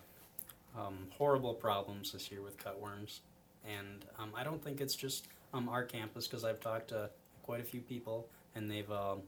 um, 0.76 1.08
horrible 1.10 1.54
problems 1.54 2.12
this 2.12 2.30
year 2.30 2.42
with 2.42 2.56
cutworms, 2.58 3.20
and 3.64 4.04
um, 4.18 4.32
I 4.36 4.44
don't 4.44 4.62
think 4.62 4.80
it's 4.80 4.94
just 4.94 5.28
um, 5.54 5.68
our 5.68 5.84
campus 5.84 6.26
because 6.26 6.44
I've 6.44 6.60
talked 6.60 6.88
to 6.88 7.10
quite 7.48 7.62
a 7.62 7.64
few 7.64 7.80
people, 7.80 8.28
and 8.54 8.70
they've 8.70 8.90
um, 8.92 9.22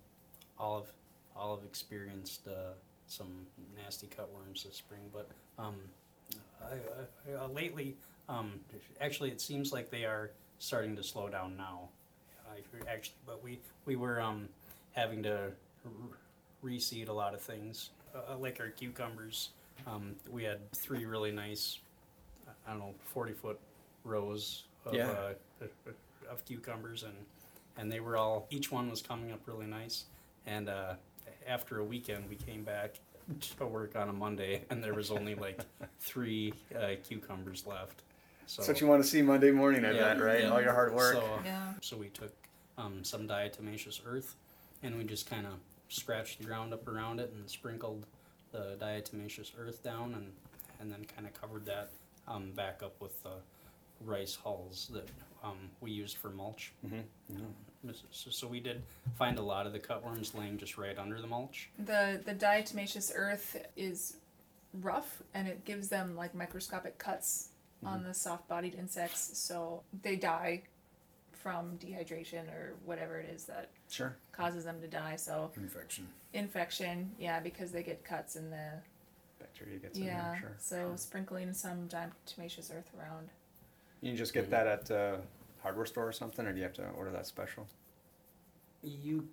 all 0.58 0.80
have 0.80 0.92
all 1.34 1.56
have 1.56 1.64
experienced 1.64 2.46
uh, 2.46 2.74
some 3.06 3.46
nasty 3.82 4.06
cutworms 4.08 4.64
this 4.64 4.76
spring. 4.76 5.00
But 5.10 5.26
um, 5.58 5.76
I, 6.62 6.74
I, 7.32 7.44
uh, 7.44 7.48
lately, 7.48 7.96
um, 8.28 8.60
actually, 9.00 9.30
it 9.30 9.40
seems 9.40 9.72
like 9.72 9.90
they 9.90 10.04
are 10.04 10.32
starting 10.58 10.94
to 10.96 11.02
slow 11.02 11.30
down 11.30 11.56
now. 11.56 11.88
I, 12.46 12.60
actually, 12.92 13.16
but 13.26 13.42
we 13.42 13.58
we 13.86 13.96
were 13.96 14.20
um, 14.20 14.50
having 14.92 15.22
to 15.22 15.52
reseed 16.62 17.08
a 17.08 17.12
lot 17.12 17.32
of 17.32 17.40
things, 17.40 17.88
uh, 18.14 18.36
like 18.36 18.60
our 18.60 18.68
cucumbers. 18.68 19.48
Um, 19.86 20.14
we 20.30 20.44
had 20.44 20.70
three 20.72 21.06
really 21.06 21.32
nice, 21.32 21.78
I 22.66 22.72
don't 22.72 22.80
know, 22.80 22.94
forty 23.14 23.32
foot 23.32 23.58
rows 24.04 24.64
of 24.84 24.92
Yeah. 24.92 25.08
uh, 25.08 25.68
of 26.30 26.44
cucumbers, 26.44 27.02
and 27.02 27.14
and 27.80 27.90
they 27.90 27.98
were 27.98 28.16
all 28.16 28.46
each 28.50 28.70
one 28.70 28.90
was 28.90 29.00
coming 29.00 29.32
up 29.32 29.40
really 29.46 29.66
nice. 29.66 30.04
And 30.46 30.68
uh, 30.68 30.94
after 31.48 31.78
a 31.80 31.84
weekend, 31.84 32.28
we 32.28 32.36
came 32.36 32.62
back 32.62 32.96
to 33.58 33.66
work 33.66 33.96
on 33.96 34.08
a 34.08 34.12
Monday, 34.12 34.62
and 34.70 34.84
there 34.84 34.94
was 34.94 35.10
only 35.10 35.34
like 35.34 35.60
three 36.00 36.52
uh, 36.78 36.90
cucumbers 37.02 37.66
left. 37.66 38.02
So 38.46 38.62
That's 38.62 38.68
what 38.68 38.80
you 38.80 38.86
want 38.86 39.02
to 39.02 39.08
see 39.08 39.22
Monday 39.22 39.50
morning, 39.50 39.84
I 39.84 39.92
Yeah, 39.92 40.14
bet, 40.14 40.20
right? 40.22 40.40
yeah. 40.42 40.50
All 40.50 40.60
your 40.60 40.72
hard 40.72 40.92
work. 40.92 41.14
So, 41.14 41.40
Yeah. 41.44 41.72
so 41.80 41.96
we 41.96 42.08
took 42.08 42.32
um, 42.76 43.02
some 43.02 43.26
diatomaceous 43.26 44.00
earth, 44.06 44.34
and 44.82 44.96
we 44.98 45.04
just 45.04 45.28
kind 45.30 45.46
of 45.46 45.54
scratched 45.88 46.38
the 46.38 46.44
ground 46.44 46.72
up 46.74 46.86
around 46.86 47.20
it 47.20 47.32
and 47.34 47.48
sprinkled 47.48 48.04
the 48.52 48.76
diatomaceous 48.80 49.52
earth 49.58 49.82
down, 49.82 50.14
and 50.14 50.32
and 50.80 50.90
then 50.90 51.04
kind 51.04 51.26
of 51.26 51.34
covered 51.34 51.64
that 51.66 51.90
um, 52.26 52.50
back 52.52 52.82
up 52.82 52.94
with 53.00 53.22
the 53.22 53.34
rice 54.04 54.34
hulls 54.34 54.90
that 54.92 55.08
um, 55.42 55.56
we 55.80 55.90
used 55.90 56.16
for 56.18 56.30
mulch. 56.30 56.72
Mhm. 56.86 57.02
So, 58.10 58.30
so 58.30 58.46
we 58.46 58.60
did 58.60 58.82
find 59.16 59.38
a 59.38 59.42
lot 59.42 59.66
of 59.66 59.72
the 59.72 59.80
cutworms 59.80 60.34
laying 60.34 60.58
just 60.58 60.76
right 60.76 60.98
under 60.98 61.20
the 61.20 61.26
mulch. 61.26 61.70
The 61.78 62.20
the 62.24 62.34
diatomaceous 62.34 63.10
earth 63.14 63.56
is 63.76 64.16
rough 64.74 65.22
and 65.34 65.48
it 65.48 65.64
gives 65.64 65.88
them 65.88 66.14
like 66.14 66.34
microscopic 66.34 66.98
cuts 66.98 67.48
on 67.84 68.02
the 68.04 68.12
soft-bodied 68.12 68.74
insects, 68.74 69.38
so 69.38 69.82
they 70.02 70.14
die 70.14 70.62
from 71.32 71.78
dehydration 71.78 72.46
or 72.54 72.74
whatever 72.84 73.18
it 73.18 73.30
is 73.30 73.46
that 73.46 73.70
Sure. 73.88 74.14
causes 74.32 74.64
them 74.64 74.78
to 74.82 74.86
die. 74.86 75.16
So 75.16 75.50
Infection. 75.56 76.06
infection, 76.34 77.14
yeah, 77.18 77.40
because 77.40 77.72
they 77.72 77.82
get 77.82 78.04
cuts 78.04 78.36
in 78.36 78.50
the 78.50 78.82
Bacteria 79.38 79.78
gets 79.78 79.96
in 79.96 80.04
yeah. 80.04 80.32
there, 80.32 80.38
sure. 80.40 80.56
So 80.58 80.92
sprinkling 80.96 81.54
some 81.54 81.88
diatomaceous 81.88 82.70
earth 82.76 82.90
around. 82.98 83.30
You 84.00 84.10
can 84.10 84.16
just 84.16 84.32
get 84.34 84.50
that 84.50 84.66
at 84.66 84.90
uh, 84.90 85.16
hardware 85.62 85.86
store 85.86 86.08
or 86.08 86.12
something, 86.12 86.46
or 86.46 86.52
do 86.52 86.58
you 86.58 86.64
have 86.64 86.72
to 86.74 86.88
order 86.96 87.10
that 87.10 87.26
special? 87.26 87.66
You 88.82 89.28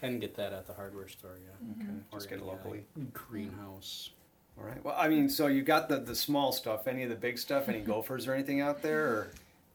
can 0.00 0.20
get 0.20 0.36
that 0.36 0.52
at 0.52 0.66
the 0.68 0.72
hardware 0.72 1.08
store, 1.08 1.36
yeah. 1.44 1.72
Okay, 1.82 1.92
Or 2.12 2.18
just 2.18 2.28
get 2.28 2.38
it 2.38 2.42
any, 2.42 2.50
uh, 2.50 2.52
locally. 2.54 2.84
greenhouse. 3.12 4.10
All 4.56 4.64
right. 4.64 4.82
Well, 4.84 4.94
I 4.96 5.08
mean, 5.08 5.28
so 5.28 5.48
you 5.48 5.62
got 5.62 5.88
the 5.88 5.96
the 5.98 6.14
small 6.14 6.52
stuff. 6.52 6.86
Any 6.86 7.02
of 7.02 7.08
the 7.08 7.16
big 7.16 7.38
stuff? 7.38 7.68
Any 7.68 7.80
gophers 7.92 8.28
or 8.28 8.34
anything 8.34 8.60
out 8.60 8.82
there? 8.82 9.04
Or 9.08 9.30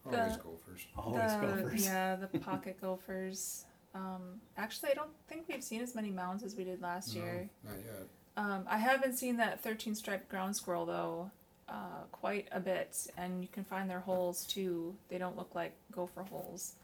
Always 0.06 0.36
The- 0.38 0.42
gophers. 0.42 0.86
always 0.96 1.32
the, 1.34 1.46
gophers. 1.46 1.84
Yeah, 1.84 2.16
the 2.16 2.38
pocket 2.38 2.78
gophers. 2.80 3.66
Um, 3.94 4.40
actually, 4.56 4.92
I 4.92 4.94
don't 4.94 5.10
think 5.28 5.44
we've 5.48 5.62
seen 5.62 5.82
as 5.82 5.94
many 5.94 6.10
mounds 6.10 6.42
as 6.42 6.56
we 6.56 6.64
did 6.64 6.80
last 6.80 7.14
No, 7.14 7.22
year. 7.22 7.50
Not 7.64 7.74
yet. 7.84 8.06
Um, 8.38 8.64
I 8.68 8.78
haven't 8.78 9.18
seen 9.18 9.36
that 9.36 9.60
13 9.62 9.94
striped 9.94 10.30
ground 10.30 10.56
squirrel 10.56 10.86
though, 10.86 11.30
uh, 11.70 12.04
quite 12.12 12.48
a 12.52 12.60
bit, 12.60 13.06
and 13.16 13.42
you 13.42 13.48
can 13.48 13.64
find 13.64 13.88
their 13.88 14.00
holes 14.00 14.44
too. 14.44 14.94
They 15.08 15.18
don't 15.18 15.36
look 15.36 15.54
like 15.54 15.72
gopher 15.92 16.22
holes. 16.24 16.74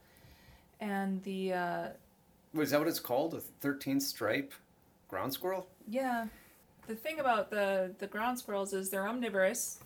And 0.80 1.22
the 1.24 1.52
uh, 1.52 1.88
Was 2.54 2.70
that 2.70 2.78
what 2.78 2.88
it's 2.88 3.00
called? 3.00 3.34
A 3.34 3.40
13 3.40 4.00
stripe 4.00 4.52
ground 5.08 5.32
squirrel? 5.32 5.68
yeah, 5.88 6.26
the 6.86 6.94
thing 6.94 7.18
about 7.20 7.50
the 7.50 7.92
the 7.98 8.06
ground 8.06 8.38
squirrels 8.38 8.72
is 8.72 8.90
they're 8.90 9.08
omnivorous, 9.08 9.80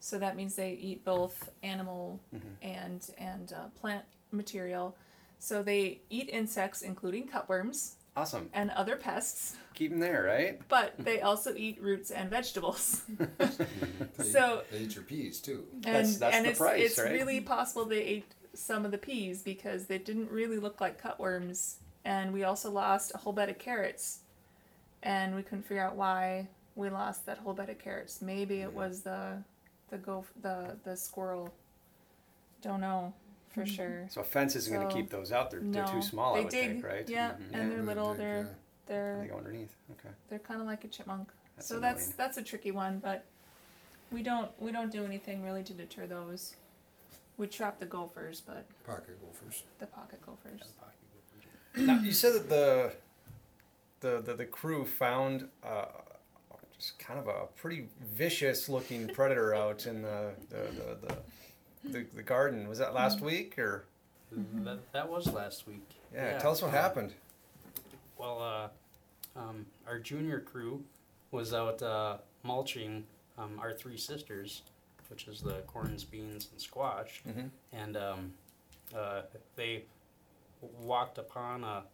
so 0.00 0.18
that 0.18 0.36
means 0.36 0.54
they 0.54 0.72
eat 0.72 1.04
both 1.04 1.50
animal 1.62 2.20
and 2.62 3.10
and 3.18 3.52
uh, 3.52 3.68
plant 3.80 4.04
material. 4.30 4.96
So 5.40 5.62
they 5.62 6.00
eat 6.10 6.28
insects, 6.32 6.82
including 6.82 7.28
cutworms 7.28 7.94
Awesome. 8.18 8.50
and 8.52 8.70
other 8.72 8.96
pests, 8.96 9.56
Keep 9.74 9.92
them 9.92 10.00
there, 10.00 10.24
right? 10.24 10.60
but 10.68 10.94
they 10.98 11.20
also 11.20 11.54
eat 11.56 11.80
roots 11.80 12.10
and 12.10 12.28
vegetables. 12.30 13.02
They, 14.16 14.24
So- 14.24 14.62
they 14.72 14.78
eat 14.80 14.94
your 14.96 15.04
peas 15.04 15.40
too. 15.40 15.64
and 15.74 15.84
That's- 15.84 16.16
that's 16.18 16.34
and 16.36 16.44
the 16.46 16.50
it's 16.50 16.58
price, 16.58 16.82
it's 16.90 16.98
right? 16.98 17.12
really 17.12 17.40
possible 17.40 17.84
they 17.84 18.02
ate 18.02 18.24
some 18.54 18.84
of 18.84 18.90
the 18.90 18.98
peas 18.98 19.42
because 19.42 19.86
they 19.86 19.98
didn't 19.98 20.30
really 20.30 20.58
look 20.58 20.80
like 20.80 21.00
cutworms 21.00 21.76
and 22.04 22.32
we 22.32 22.42
also 22.44 22.70
lost 22.70 23.12
a 23.14 23.18
whole 23.18 23.32
bed 23.32 23.48
of 23.48 23.58
carrots 23.58 24.20
and 25.04 25.36
we 25.36 25.42
couldn't 25.42 25.62
figure 25.62 25.82
out 25.82 25.94
why 25.94 26.48
we 26.74 26.90
lost 26.90 27.24
that 27.26 27.38
whole 27.38 27.54
bed 27.54 27.68
of 27.70 27.78
carrots 27.78 28.20
maybe 28.20 28.60
it 28.62 28.72
was 28.72 29.02
the 29.02 29.40
the 29.90 29.98
go 29.98 30.24
the 30.42 30.76
the 30.84 30.96
squirrel 30.96 31.54
don't 32.62 32.80
know 32.80 33.12
for 33.50 33.64
sure 33.66 34.06
So 34.10 34.20
a 34.20 34.24
fence 34.24 34.54
isn't 34.56 34.72
going 34.74 34.86
to 34.88 34.94
keep 34.94 35.10
those 35.10 35.32
out. 35.32 35.50
They're, 35.50 35.60
they're 35.62 35.86
too 35.86 36.02
small, 36.02 36.34
they 36.34 36.40
I 36.40 36.42
would 36.44 36.50
dig 36.52 36.70
think, 36.72 36.84
right? 36.84 37.08
yeah 37.08 37.30
Mhm. 37.30 37.34
and 37.54 37.70
Yeah. 37.70 37.76
they're 37.76 37.82
little 37.84 38.10
big, 38.10 38.18
they're 38.18 38.36
yeah. 38.38 38.44
they're 38.86 39.18
They 39.22 39.28
go 39.28 39.36
underneath. 39.38 39.74
Okay. 39.92 40.14
they're 40.28 40.38
kind 40.38 40.60
of 40.60 40.66
like 40.66 40.84
a 40.84 40.88
chipmunk 40.88 41.28
That's 41.56 41.68
so 41.68 41.80
that's 41.80 42.02
annoying. 42.04 42.14
that's 42.18 42.36
a 42.38 42.42
tricky 42.42 42.70
one 42.70 42.98
but 42.98 43.24
we 44.12 44.22
don't 44.22 44.50
we 44.60 44.72
don't 44.72 44.90
do 44.92 45.04
anything 45.04 45.42
really 45.42 45.62
to 45.64 45.72
deter 45.72 46.06
those 46.06 46.54
we 47.36 47.46
trap 47.46 47.78
the 47.78 47.86
gophers 47.86 48.40
but 48.44 48.64
Pocket 48.86 49.18
gophers. 49.20 49.62
the 49.78 49.86
pocket 49.86 50.20
gophers 50.24 50.60
Now, 51.76 52.00
you 52.00 52.12
said 52.12 52.32
that 52.34 52.48
the 52.48 52.92
the 54.00 54.20
the, 54.22 54.34
the 54.34 54.44
crew 54.46 54.84
found 54.84 55.48
uh, 55.62 55.84
just 56.76 56.98
kind 56.98 57.18
of 57.18 57.26
a 57.28 57.46
pretty 57.56 57.88
vicious 58.14 58.68
looking 58.68 59.08
predator 59.08 59.54
out 59.54 59.86
in 59.86 60.02
the 60.02 60.32
the, 60.48 60.56
the, 60.56 61.06
the, 61.06 61.16
the, 61.92 62.06
the 62.14 62.22
garden. 62.22 62.68
Was 62.68 62.78
that 62.78 62.94
last 62.94 63.20
week 63.20 63.58
or? 63.58 63.84
That, 64.64 64.92
that 64.92 65.08
was 65.08 65.32
last 65.32 65.66
week. 65.66 65.88
Yeah, 66.14 66.38
tell 66.38 66.52
us 66.52 66.60
what 66.60 66.68
uh, 66.68 66.72
happened. 66.72 67.14
Well, 68.18 68.42
uh, 68.42 69.38
um, 69.38 69.64
our 69.86 69.98
junior 69.98 70.40
crew 70.40 70.82
was 71.30 71.54
out 71.54 71.82
uh, 71.82 72.18
mulching 72.42 73.04
um, 73.38 73.58
our 73.60 73.72
three 73.72 73.96
sisters, 73.96 74.62
which 75.08 75.28
is 75.28 75.40
the 75.40 75.62
corns, 75.66 76.04
beans, 76.04 76.48
and 76.52 76.60
squash, 76.60 77.22
Mhm. 77.26 77.50
and 77.72 77.96
um, 77.96 78.32
uh, 78.94 79.22
they 79.56 79.84
walked 80.80 81.18
upon 81.18 81.64
a 81.64 81.84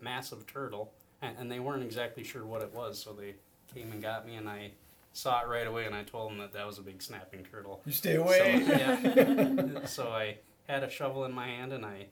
massive 0.00 0.46
turtle, 0.46 0.92
and, 1.20 1.36
and 1.38 1.50
they 1.52 1.60
weren't 1.60 1.82
exactly 1.82 2.24
sure 2.24 2.44
what 2.46 2.62
it 2.62 2.72
was, 2.72 2.98
so 2.98 3.12
they 3.12 3.34
came 3.74 3.92
and 3.92 4.00
got 4.00 4.26
me, 4.26 4.36
and 4.36 4.48
I 4.48 4.70
saw 5.16 5.40
it 5.40 5.48
right 5.48 5.66
away, 5.66 5.86
and 5.86 5.94
I 5.94 6.02
told 6.02 6.30
them 6.30 6.38
that 6.38 6.52
that 6.52 6.66
was 6.66 6.78
a 6.78 6.82
big 6.82 7.00
snapping 7.02 7.44
turtle. 7.50 7.80
You 7.86 7.92
stay 7.92 8.14
So, 8.16 8.22
away. 8.22 8.62
yeah. 8.66 9.86
so 9.86 10.08
I 10.08 10.36
had 10.68 10.82
a 10.82 10.90
shovel 10.90 11.24
in 11.24 11.32
my 11.32 11.46
hand 11.46 11.72
and 11.72 11.86
I 11.86 12.06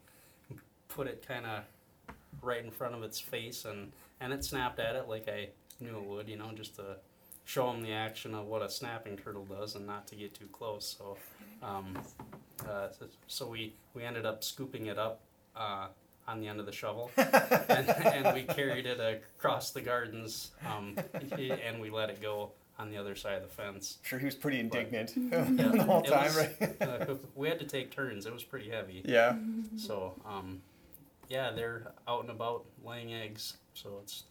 put 0.88 1.06
it 1.06 1.24
kind 1.26 1.44
of 1.44 1.64
right 2.40 2.64
in 2.64 2.70
front 2.70 2.94
of 2.94 3.02
its 3.02 3.20
face 3.20 3.64
and, 3.66 3.92
and 4.20 4.32
it 4.32 4.44
snapped 4.44 4.78
at 4.78 4.96
it 4.96 5.08
like 5.08 5.28
I 5.28 5.48
knew 5.80 5.96
it 5.98 6.04
would, 6.04 6.28
you 6.28 6.36
know, 6.36 6.50
just 6.54 6.76
to 6.76 6.96
show 7.44 7.70
them 7.70 7.82
the 7.82 7.92
action 7.92 8.34
of 8.34 8.46
what 8.46 8.62
a 8.62 8.70
snapping 8.70 9.16
turtle 9.18 9.44
does 9.44 9.74
and 9.74 9.86
not 9.86 10.06
to 10.08 10.16
get 10.16 10.32
too 10.34 10.48
close. 10.52 10.96
So, 10.98 11.16
um, 11.62 11.98
uh, 12.66 12.88
so, 12.98 13.06
so 13.26 13.46
we, 13.48 13.74
we 13.92 14.02
ended 14.02 14.24
up 14.24 14.42
scooping 14.42 14.86
it 14.86 14.98
up 14.98 15.20
uh, 15.56 15.88
on 16.26 16.40
the 16.40 16.48
end 16.48 16.58
of 16.58 16.64
the 16.64 16.72
shovel 16.72 17.10
and, 17.18 17.90
and 17.90 18.34
we 18.34 18.44
carried 18.44 18.86
it 18.86 18.98
across 18.98 19.72
the 19.72 19.80
gardens 19.82 20.52
um, 20.66 20.96
and 21.38 21.80
we 21.82 21.90
let 21.90 22.08
it 22.08 22.22
go 22.22 22.50
on 22.78 22.90
the 22.90 22.96
other 22.96 23.14
side 23.14 23.34
of 23.36 23.42
the 23.42 23.48
fence. 23.48 23.98
sure, 24.02 24.18
he 24.18 24.24
was 24.26 24.34
pretty 24.34 24.58
indignant 24.60 25.12
Yeah, 25.16 25.44
the 25.44 25.82
whole 25.84 26.02
time, 26.02 26.24
was- 26.24 26.36
right? 26.60 26.82
uh, 26.82 27.14
we 27.34 27.48
had 27.48 27.58
to 27.60 27.66
take 27.66 27.90
turns. 27.90 28.26
It 28.26 28.32
was 28.32 28.42
pretty 28.44 28.68
heavy. 28.70 29.02
yeah. 29.04 29.36
So, 29.76 30.14
um, 30.26 30.60
yeah, 31.28 31.50
they're 31.52 31.92
out 32.08 32.22
and 32.22 32.30
about 32.30 32.64
laying 32.84 33.12
eggs. 33.14 33.54
So 33.74 33.98
it's 34.02 34.24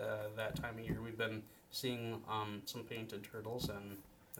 uh, 0.00 0.28
that 0.36 0.56
time 0.56 0.78
of 0.78 0.84
year. 0.84 0.98
We've 1.02 1.16
been 1.18 1.42
seeing 1.70 2.20
um, 2.30 2.62
some 2.66 2.82
painted 2.84 3.24
turtles 3.24 3.68
and 3.70 3.96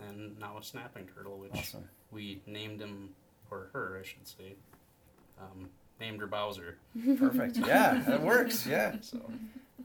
and 0.08 0.38
now 0.38 0.58
a 0.58 0.62
snapping 0.62 1.06
turtle, 1.16 1.38
which 1.38 1.52
Awesome. 1.54 1.88
we 2.10 2.42
named 2.46 2.80
him 2.80 3.08
or 3.50 3.68
her, 3.72 3.98
I 3.98 4.06
should 4.06 4.28
say. 4.28 4.54
Um, 5.40 5.70
named 6.00 6.20
her 6.20 6.26
Bowser. 6.26 6.78
Perfect. 7.18 7.56
Yeah, 7.66 8.02
that 8.06 8.22
works. 8.22 8.66
Yeah. 8.66 8.96
So 9.00 9.18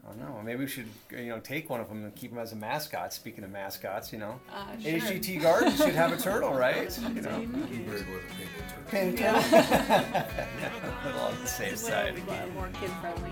I 0.04 0.08
don't 0.08 0.18
know. 0.20 0.40
Maybe 0.44 0.60
we 0.60 0.66
should, 0.66 0.86
you 1.12 1.26
know, 1.28 1.38
take 1.38 1.70
one 1.70 1.80
of 1.80 1.88
them 1.88 2.04
and 2.04 2.14
keep 2.14 2.30
them 2.30 2.38
as 2.40 2.52
a 2.52 2.56
mascot. 2.56 3.12
Speaking 3.12 3.44
of 3.44 3.50
mascots, 3.50 4.12
you 4.12 4.18
know, 4.18 4.40
Uh, 4.52 4.76
sure. 4.80 4.92
HDT 5.00 5.40
Garden 5.40 5.72
should 5.76 5.94
have 5.94 6.12
a 6.12 6.16
turtle, 6.16 6.52
right? 6.52 6.90
You 7.14 7.20
know, 7.22 7.38
Blueberry 7.46 7.86
with 7.86 8.02
a 8.02 8.90
painted 8.90 9.18
turtle. 9.18 9.42
pin 9.44 9.54
a 10.24 11.06
little 11.06 11.20
on 11.20 11.40
the 11.40 11.46
safe 11.46 11.78
side. 11.78 12.14
Little, 12.14 12.50
more 12.54 12.68
kid 12.80 12.90
friendly. 13.00 13.30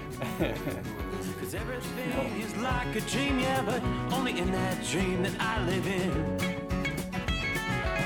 Cause 1.41 1.55
everything 1.55 2.41
is 2.41 2.55
like 2.59 2.95
a 2.95 3.01
dream, 3.03 3.41
yeah, 3.41 3.63
but 3.63 3.83
only 4.15 4.39
in 4.39 4.51
that 4.53 4.85
dream 4.87 5.23
that 5.25 5.33
I 5.41 5.65
live 5.67 5.87
in. 5.87 6.11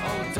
Oh, 0.07 0.31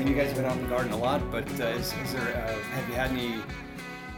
mean, 0.00 0.08
you 0.08 0.18
guys 0.18 0.28
have 0.28 0.36
been 0.36 0.46
out 0.46 0.56
in 0.56 0.62
the 0.62 0.68
garden 0.68 0.92
a 0.92 0.96
lot, 0.96 1.20
but 1.30 1.46
uh, 1.60 1.64
is, 1.64 1.92
is 1.92 2.14
there? 2.14 2.22
Uh, 2.22 2.58
have 2.70 2.88
you 2.88 2.94
had 2.94 3.10
any, 3.10 3.34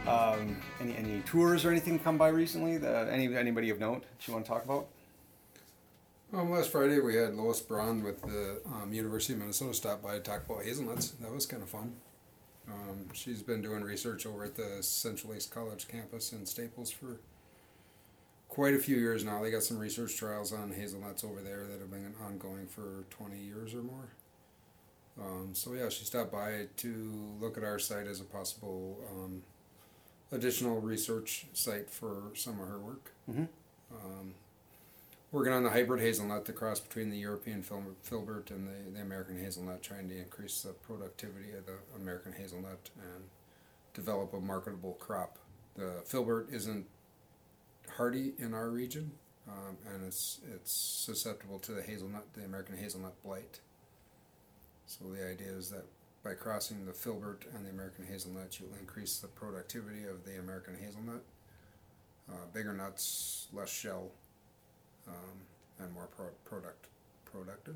um, 0.07 0.55
any 0.79 0.95
any 0.95 1.19
tours 1.25 1.65
or 1.65 1.71
anything 1.71 1.99
come 1.99 2.17
by 2.17 2.29
recently? 2.29 2.77
That 2.77 3.09
any 3.09 3.35
anybody 3.35 3.69
of 3.69 3.81
note 3.81 4.03
that 4.03 4.25
you 4.25 4.33
want 4.33 4.45
to 4.45 4.49
talk 4.49 4.63
about? 4.63 4.87
Um, 6.31 6.51
last 6.51 6.71
Friday 6.71 7.01
we 7.01 7.15
had 7.15 7.33
Lois 7.33 7.59
Braun 7.59 8.01
with 8.01 8.21
the 8.21 8.61
um, 8.65 8.93
University 8.93 9.33
of 9.33 9.39
Minnesota 9.39 9.73
stop 9.73 10.01
by 10.01 10.13
to 10.13 10.19
talk 10.21 10.45
about 10.49 10.63
hazelnuts. 10.63 11.09
That 11.21 11.33
was 11.33 11.45
kind 11.45 11.61
of 11.61 11.69
fun. 11.69 11.93
Um, 12.71 13.09
she's 13.11 13.43
been 13.43 13.61
doing 13.61 13.83
research 13.83 14.25
over 14.25 14.45
at 14.45 14.55
the 14.55 14.81
Central 14.81 15.33
Lakes 15.33 15.47
College 15.47 15.89
campus 15.89 16.31
in 16.31 16.45
Staples 16.45 16.91
for 16.91 17.19
quite 18.47 18.73
a 18.73 18.79
few 18.79 18.95
years 18.95 19.25
now. 19.25 19.43
They 19.43 19.51
got 19.51 19.63
some 19.63 19.77
research 19.77 20.15
trials 20.15 20.53
on 20.53 20.71
hazelnuts 20.71 21.25
over 21.25 21.41
there 21.41 21.67
that 21.67 21.81
have 21.81 21.91
been 21.91 22.13
ongoing 22.25 22.67
for 22.67 23.03
20 23.09 23.37
years 23.37 23.75
or 23.75 23.81
more. 23.81 24.07
Um, 25.19 25.49
so 25.53 25.73
yeah, 25.73 25.89
she 25.89 26.05
stopped 26.05 26.31
by 26.31 26.67
to 26.77 27.11
look 27.39 27.57
at 27.57 27.63
our 27.63 27.79
site 27.79 28.07
as 28.07 28.19
a 28.19 28.23
possible 28.23 28.99
um, 29.11 29.43
additional 30.31 30.79
research 30.81 31.45
site 31.53 31.89
for 31.89 32.31
some 32.35 32.59
of 32.59 32.67
her 32.67 32.79
work. 32.79 33.11
Mhm. 33.29 33.47
Um, 33.93 34.33
working 35.31 35.53
on 35.53 35.63
the 35.63 35.69
hybrid 35.69 36.01
hazelnut, 36.01 36.45
the 36.45 36.53
cross 36.53 36.79
between 36.79 37.11
the 37.11 37.17
European 37.17 37.61
fil- 37.61 37.95
filbert 38.01 38.49
and 38.49 38.67
the, 38.67 38.91
the 38.91 39.01
American 39.01 39.39
hazelnut, 39.39 39.83
trying 39.83 40.09
to 40.09 40.17
increase 40.17 40.61
the 40.63 40.73
productivity 40.73 41.51
of 41.51 41.65
the 41.67 41.77
American 41.95 42.33
hazelnut 42.33 42.89
and 42.99 43.25
develop 43.93 44.33
a 44.33 44.39
marketable 44.39 44.93
crop. 44.99 45.37
The 45.75 46.01
filbert 46.05 46.49
isn't 46.51 46.87
hardy 47.97 48.33
in 48.39 48.53
our 48.55 48.69
region, 48.69 49.11
um, 49.47 49.77
and 49.91 50.03
it's 50.05 50.39
it's 50.51 50.71
susceptible 50.71 51.59
to 51.59 51.71
the 51.71 51.83
hazelnut, 51.83 52.33
the 52.33 52.43
American 52.43 52.77
hazelnut 52.77 53.21
blight. 53.23 53.59
So 54.85 55.05
the 55.05 55.27
idea 55.27 55.47
is 55.47 55.69
that 55.69 55.85
by 56.23 56.33
crossing 56.33 56.85
the 56.85 56.93
filbert 56.93 57.45
and 57.53 57.65
the 57.65 57.69
American 57.69 58.05
hazelnut, 58.05 58.59
you'll 58.59 58.77
increase 58.79 59.17
the 59.17 59.27
productivity 59.27 60.05
of 60.05 60.23
the 60.25 60.39
American 60.39 60.75
hazelnut. 60.75 61.23
Uh, 62.29 62.35
bigger 62.53 62.73
nuts, 62.73 63.47
less 63.51 63.69
shell, 63.69 64.09
um, 65.07 65.13
and 65.79 65.93
more 65.93 66.07
pro- 66.15 66.27
product 66.45 66.87
productive. 67.25 67.75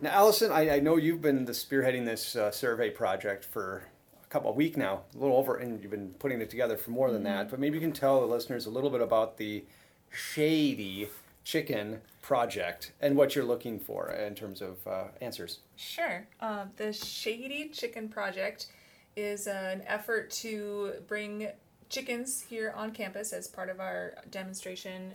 Now, 0.00 0.10
Allison, 0.10 0.52
I, 0.52 0.76
I 0.76 0.80
know 0.80 0.96
you've 0.96 1.22
been 1.22 1.44
the 1.44 1.52
spearheading 1.52 2.04
this 2.04 2.36
uh, 2.36 2.50
survey 2.50 2.90
project 2.90 3.44
for 3.44 3.88
a 4.22 4.26
couple 4.28 4.50
of 4.50 4.56
weeks 4.56 4.76
now, 4.76 5.02
a 5.14 5.18
little 5.18 5.36
over, 5.36 5.56
and 5.56 5.80
you've 5.80 5.90
been 5.90 6.10
putting 6.18 6.40
it 6.40 6.50
together 6.50 6.76
for 6.76 6.90
more 6.90 7.10
than 7.10 7.24
that. 7.24 7.50
But 7.50 7.58
maybe 7.58 7.76
you 7.76 7.80
can 7.80 7.92
tell 7.92 8.20
the 8.20 8.26
listeners 8.26 8.66
a 8.66 8.70
little 8.70 8.90
bit 8.90 9.00
about 9.00 9.36
the 9.36 9.64
Shady 10.10 11.08
Chicken 11.44 12.00
project 12.22 12.92
and 13.00 13.16
what 13.16 13.34
you're 13.36 13.44
looking 13.44 13.78
for 13.78 14.10
in 14.10 14.34
terms 14.34 14.62
of 14.62 14.78
uh, 14.86 15.04
answers. 15.20 15.58
Sure. 15.76 16.26
Uh, 16.40 16.64
the 16.76 16.92
Shady 16.92 17.68
Chicken 17.68 18.08
Project 18.08 18.68
is 19.14 19.46
an 19.46 19.82
effort 19.86 20.30
to 20.30 20.94
bring 21.06 21.48
chickens 21.90 22.40
here 22.40 22.72
on 22.76 22.92
campus 22.92 23.32
as 23.32 23.46
part 23.46 23.68
of 23.68 23.78
our 23.78 24.14
demonstration, 24.30 25.12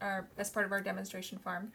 our, 0.00 0.26
as 0.38 0.50
part 0.50 0.64
of 0.64 0.72
our 0.72 0.80
demonstration 0.80 1.38
farm. 1.38 1.72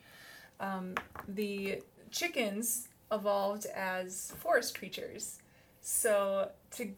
Um, 0.60 0.96
the 1.28 1.82
chickens 2.12 2.88
evolved 3.12 3.66
as 3.68 4.34
forest 4.40 4.78
creatures. 4.78 5.40
So, 5.82 6.52
to 6.72 6.90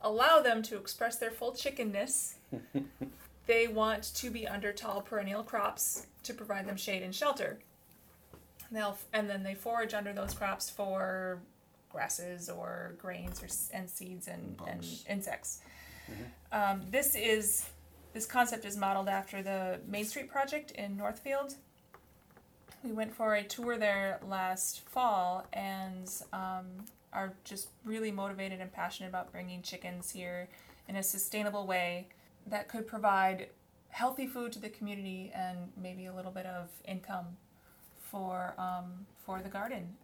allow 0.00 0.40
them 0.40 0.62
to 0.64 0.76
express 0.76 1.16
their 1.16 1.30
full 1.30 1.52
chickenness, 1.52 2.36
they 3.46 3.66
want 3.68 4.14
to 4.14 4.30
be 4.30 4.46
under 4.46 4.72
tall 4.72 5.00
perennial 5.00 5.42
crops 5.42 6.06
to 6.22 6.34
provide 6.34 6.66
them 6.66 6.76
shade 6.76 7.02
and 7.02 7.14
shelter. 7.14 7.58
They'll 8.70 8.98
and 9.12 9.28
then 9.28 9.42
they 9.42 9.54
forage 9.54 9.94
under 9.94 10.12
those 10.12 10.34
crops 10.34 10.70
for 10.70 11.38
grasses 11.90 12.48
or 12.48 12.94
grains 12.98 13.42
or 13.42 13.48
and 13.76 13.88
seeds 13.88 14.28
and, 14.28 14.56
and 14.66 14.84
insects. 15.08 15.60
Um, 16.52 16.82
this 16.90 17.14
is 17.14 17.66
this 18.12 18.26
concept 18.26 18.64
is 18.64 18.76
modeled 18.76 19.08
after 19.08 19.42
the 19.42 19.80
Main 19.86 20.04
Street 20.04 20.30
project 20.30 20.70
in 20.72 20.96
Northfield. 20.96 21.54
We 22.82 22.92
went 22.92 23.14
for 23.14 23.34
a 23.34 23.42
tour 23.42 23.76
there 23.78 24.20
last 24.28 24.86
fall 24.88 25.46
and 25.52 26.10
um, 26.32 26.66
are 27.12 27.32
just 27.44 27.68
really 27.84 28.10
motivated 28.10 28.60
and 28.60 28.72
passionate 28.72 29.08
about 29.08 29.32
bringing 29.32 29.62
chickens 29.62 30.10
here 30.10 30.48
in 30.88 30.96
a 30.96 31.02
sustainable 31.02 31.66
way 31.66 32.08
that 32.46 32.68
could 32.68 32.86
provide 32.86 33.48
healthy 33.88 34.26
food 34.26 34.52
to 34.52 34.58
the 34.58 34.68
community 34.68 35.30
and 35.34 35.58
maybe 35.80 36.06
a 36.06 36.12
little 36.12 36.32
bit 36.32 36.46
of 36.46 36.68
income 36.86 37.26
for 37.98 38.54
um, 38.58 39.06
for 39.24 39.40
the 39.42 39.48
garden. 39.48 39.94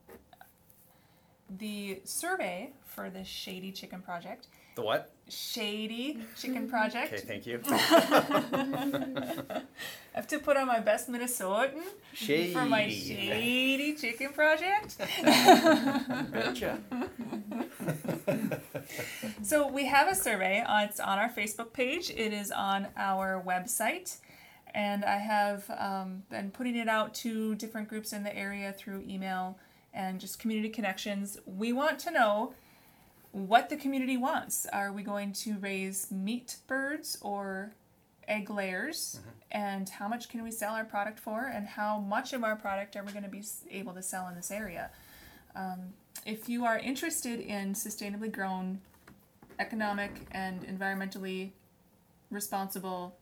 The 1.59 2.00
survey 2.05 2.70
for 2.85 3.11
the 3.11 3.24
Shady 3.24 3.72
Chicken 3.72 4.03
Project, 4.03 4.46
The 4.76 4.83
what? 4.83 5.11
Shady 5.29 6.18
Chicken 6.38 6.68
Project. 6.68 7.12
Okay, 7.12 7.22
thank 7.26 7.44
you. 7.44 7.61
I 7.68 9.62
have 10.14 10.29
to 10.29 10.38
put 10.38 10.57
on 10.57 10.68
my 10.68 10.79
best 10.79 11.09
Minnesotan 11.11 11.83
Shady. 12.14 12.53
for 12.53 12.64
my 12.66 12.88
Shady 12.88 13.94
Chicken 13.96 14.33
Project. 14.33 14.96
Betcha. 16.33 16.79
So 19.42 19.66
we 19.66 19.86
have 19.86 20.08
a 20.08 20.14
survey. 20.14 20.64
It's 20.68 21.00
on 21.00 21.18
our 21.18 21.28
Facebook 21.28 21.72
page. 21.72 22.10
It 22.10 22.32
is 22.32 22.50
on 22.50 22.88
our 22.96 23.42
website, 23.46 24.16
and 24.74 25.04
I 25.04 25.18
have 25.18 25.70
um, 25.78 26.22
been 26.30 26.50
putting 26.50 26.76
it 26.76 26.88
out 26.88 27.14
to 27.16 27.54
different 27.54 27.88
groups 27.88 28.12
in 28.12 28.22
the 28.22 28.36
area 28.36 28.72
through 28.72 29.04
email 29.08 29.58
and 29.92 30.20
just 30.20 30.38
community 30.38 30.68
connections. 30.68 31.38
We 31.46 31.72
want 31.72 31.98
to 32.00 32.10
know 32.10 32.54
what 33.32 33.68
the 33.68 33.76
community 33.76 34.16
wants. 34.16 34.66
Are 34.72 34.92
we 34.92 35.02
going 35.02 35.32
to 35.34 35.58
raise 35.58 36.10
meat 36.10 36.56
birds 36.66 37.18
or 37.20 37.72
egg 38.26 38.50
layers? 38.50 39.20
And 39.50 39.88
how 39.88 40.08
much 40.08 40.28
can 40.28 40.42
we 40.42 40.50
sell 40.50 40.74
our 40.74 40.84
product 40.84 41.18
for? 41.18 41.50
And 41.52 41.66
how 41.66 41.98
much 41.98 42.32
of 42.32 42.44
our 42.44 42.56
product 42.56 42.96
are 42.96 43.02
we 43.02 43.12
going 43.12 43.24
to 43.24 43.30
be 43.30 43.42
able 43.70 43.92
to 43.94 44.02
sell 44.02 44.28
in 44.28 44.34
this 44.34 44.50
area? 44.50 44.90
Um, 45.56 45.94
if 46.26 46.48
you 46.48 46.64
are 46.64 46.78
interested 46.78 47.40
in 47.40 47.74
sustainably 47.74 48.30
grown 48.30 48.80
economic 49.59 50.12
and 50.33 50.66
environmentally 50.66 51.50
responsible 52.30 53.16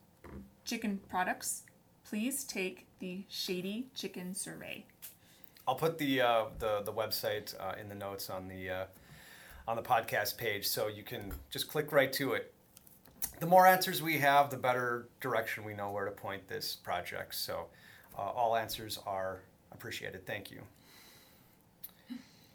chicken 0.65 0.99
products, 1.09 1.63
please 2.07 2.43
take 2.43 2.85
the 2.99 3.23
Shady 3.29 3.87
Chicken 3.95 4.33
Survey. 4.33 4.85
I'll 5.67 5.75
put 5.75 5.97
the 5.97 6.21
uh, 6.21 6.45
the 6.57 6.81
the 6.81 6.93
website 6.93 7.53
uh, 7.59 7.73
in 7.79 7.89
the 7.89 7.95
notes 7.95 8.29
on 8.29 8.47
the 8.47 8.69
uh, 8.69 8.85
on 9.67 9.75
the 9.75 9.83
podcast 9.83 10.37
page, 10.37 10.67
so 10.67 10.87
you 10.87 11.03
can 11.03 11.31
just 11.51 11.67
click 11.67 11.91
right 11.91 12.11
to 12.13 12.33
it. 12.33 12.53
The 13.39 13.45
more 13.45 13.67
answers 13.67 14.01
we 14.01 14.17
have, 14.17 14.49
the 14.49 14.57
better 14.57 15.07
direction 15.21 15.63
we 15.63 15.73
know 15.73 15.91
where 15.91 16.05
to 16.05 16.11
point 16.11 16.47
this 16.47 16.75
project. 16.75 17.35
So, 17.35 17.67
uh, 18.17 18.21
all 18.21 18.55
answers 18.55 18.99
are 19.05 19.41
appreciated. 19.71 20.25
Thank 20.25 20.49
you. 20.49 20.61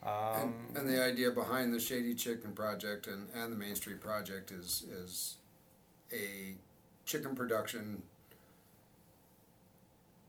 And, 0.04 0.44
Um, 0.44 0.54
and 0.76 0.88
the 0.88 1.02
idea 1.02 1.30
behind 1.30 1.72
the 1.72 1.80
Shady 1.80 2.14
Chicken 2.14 2.52
Project 2.52 3.06
and, 3.06 3.28
and 3.34 3.52
the 3.52 3.56
Main 3.56 3.74
Street 3.74 4.00
Project 4.00 4.50
is 4.50 4.84
is 4.90 5.36
a 6.12 6.54
chicken 7.06 7.34
production. 7.34 8.02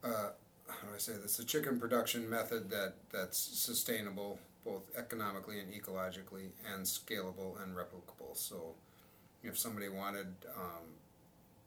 Uh, 0.04 0.30
how 0.68 0.88
do 0.88 0.94
I 0.94 0.98
say 0.98 1.14
this? 1.14 1.40
A 1.40 1.46
chicken 1.46 1.80
production 1.80 2.30
method 2.30 2.70
that 2.70 2.94
that's 3.12 3.38
sustainable 3.38 4.40
both 4.66 4.90
economically 4.98 5.60
and 5.60 5.72
ecologically, 5.72 6.50
and 6.74 6.84
scalable 6.86 7.62
and 7.64 7.76
replicable. 7.76 8.36
So, 8.36 8.74
if 9.44 9.58
somebody 9.60 9.88
wanted 9.90 10.34
um, 10.58 10.98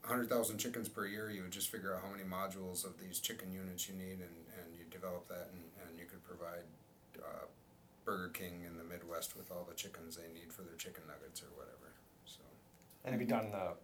100,000 0.02 0.58
chickens 0.58 0.88
per 0.88 1.06
year, 1.06 1.30
you 1.30 1.42
would 1.42 1.52
just 1.52 1.70
figure 1.70 1.94
out 1.94 2.02
how 2.02 2.10
many 2.10 2.24
modules 2.24 2.84
of 2.84 2.98
these 3.00 3.20
chicken 3.20 3.52
units 3.52 3.88
you 3.88 3.94
need, 3.94 4.18
and, 4.18 4.36
and 4.58 4.74
you 4.76 4.84
develop 4.90 5.28
that, 5.28 5.48
and, 5.52 5.62
and 5.86 5.98
you 5.98 6.06
could 6.06 6.22
provide 6.24 6.66
uh, 7.20 7.46
Burger 8.08 8.30
King 8.30 8.64
in 8.66 8.78
the 8.78 8.84
Midwest 8.84 9.36
with 9.36 9.50
all 9.50 9.66
the 9.68 9.74
chickens 9.74 10.16
they 10.16 10.32
need 10.32 10.50
for 10.50 10.62
their 10.62 10.76
chicken 10.76 11.02
nuggets 11.06 11.42
or 11.42 11.48
whatever. 11.54 11.92
So 12.24 12.40
And 13.04 13.14
it'd 13.14 13.28
be 13.28 13.30
done 13.30 13.50
the 13.50 13.74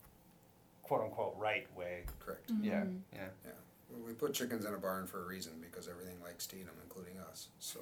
quote 0.82 1.02
unquote 1.02 1.34
right 1.36 1.66
way. 1.76 2.04
correct. 2.20 2.50
Mm-hmm. 2.50 2.64
Yeah, 2.64 2.84
yeah. 3.12 3.28
Yeah, 3.44 3.50
Well, 3.90 4.00
we 4.06 4.14
put 4.14 4.32
chickens 4.32 4.64
in 4.64 4.72
a 4.72 4.78
barn 4.78 5.06
for 5.06 5.22
a 5.22 5.26
reason 5.26 5.52
because 5.60 5.88
everything 5.88 6.16
likes 6.24 6.46
to 6.46 6.56
eat 6.56 6.64
them, 6.64 6.74
including 6.82 7.18
us. 7.30 7.48
So 7.58 7.80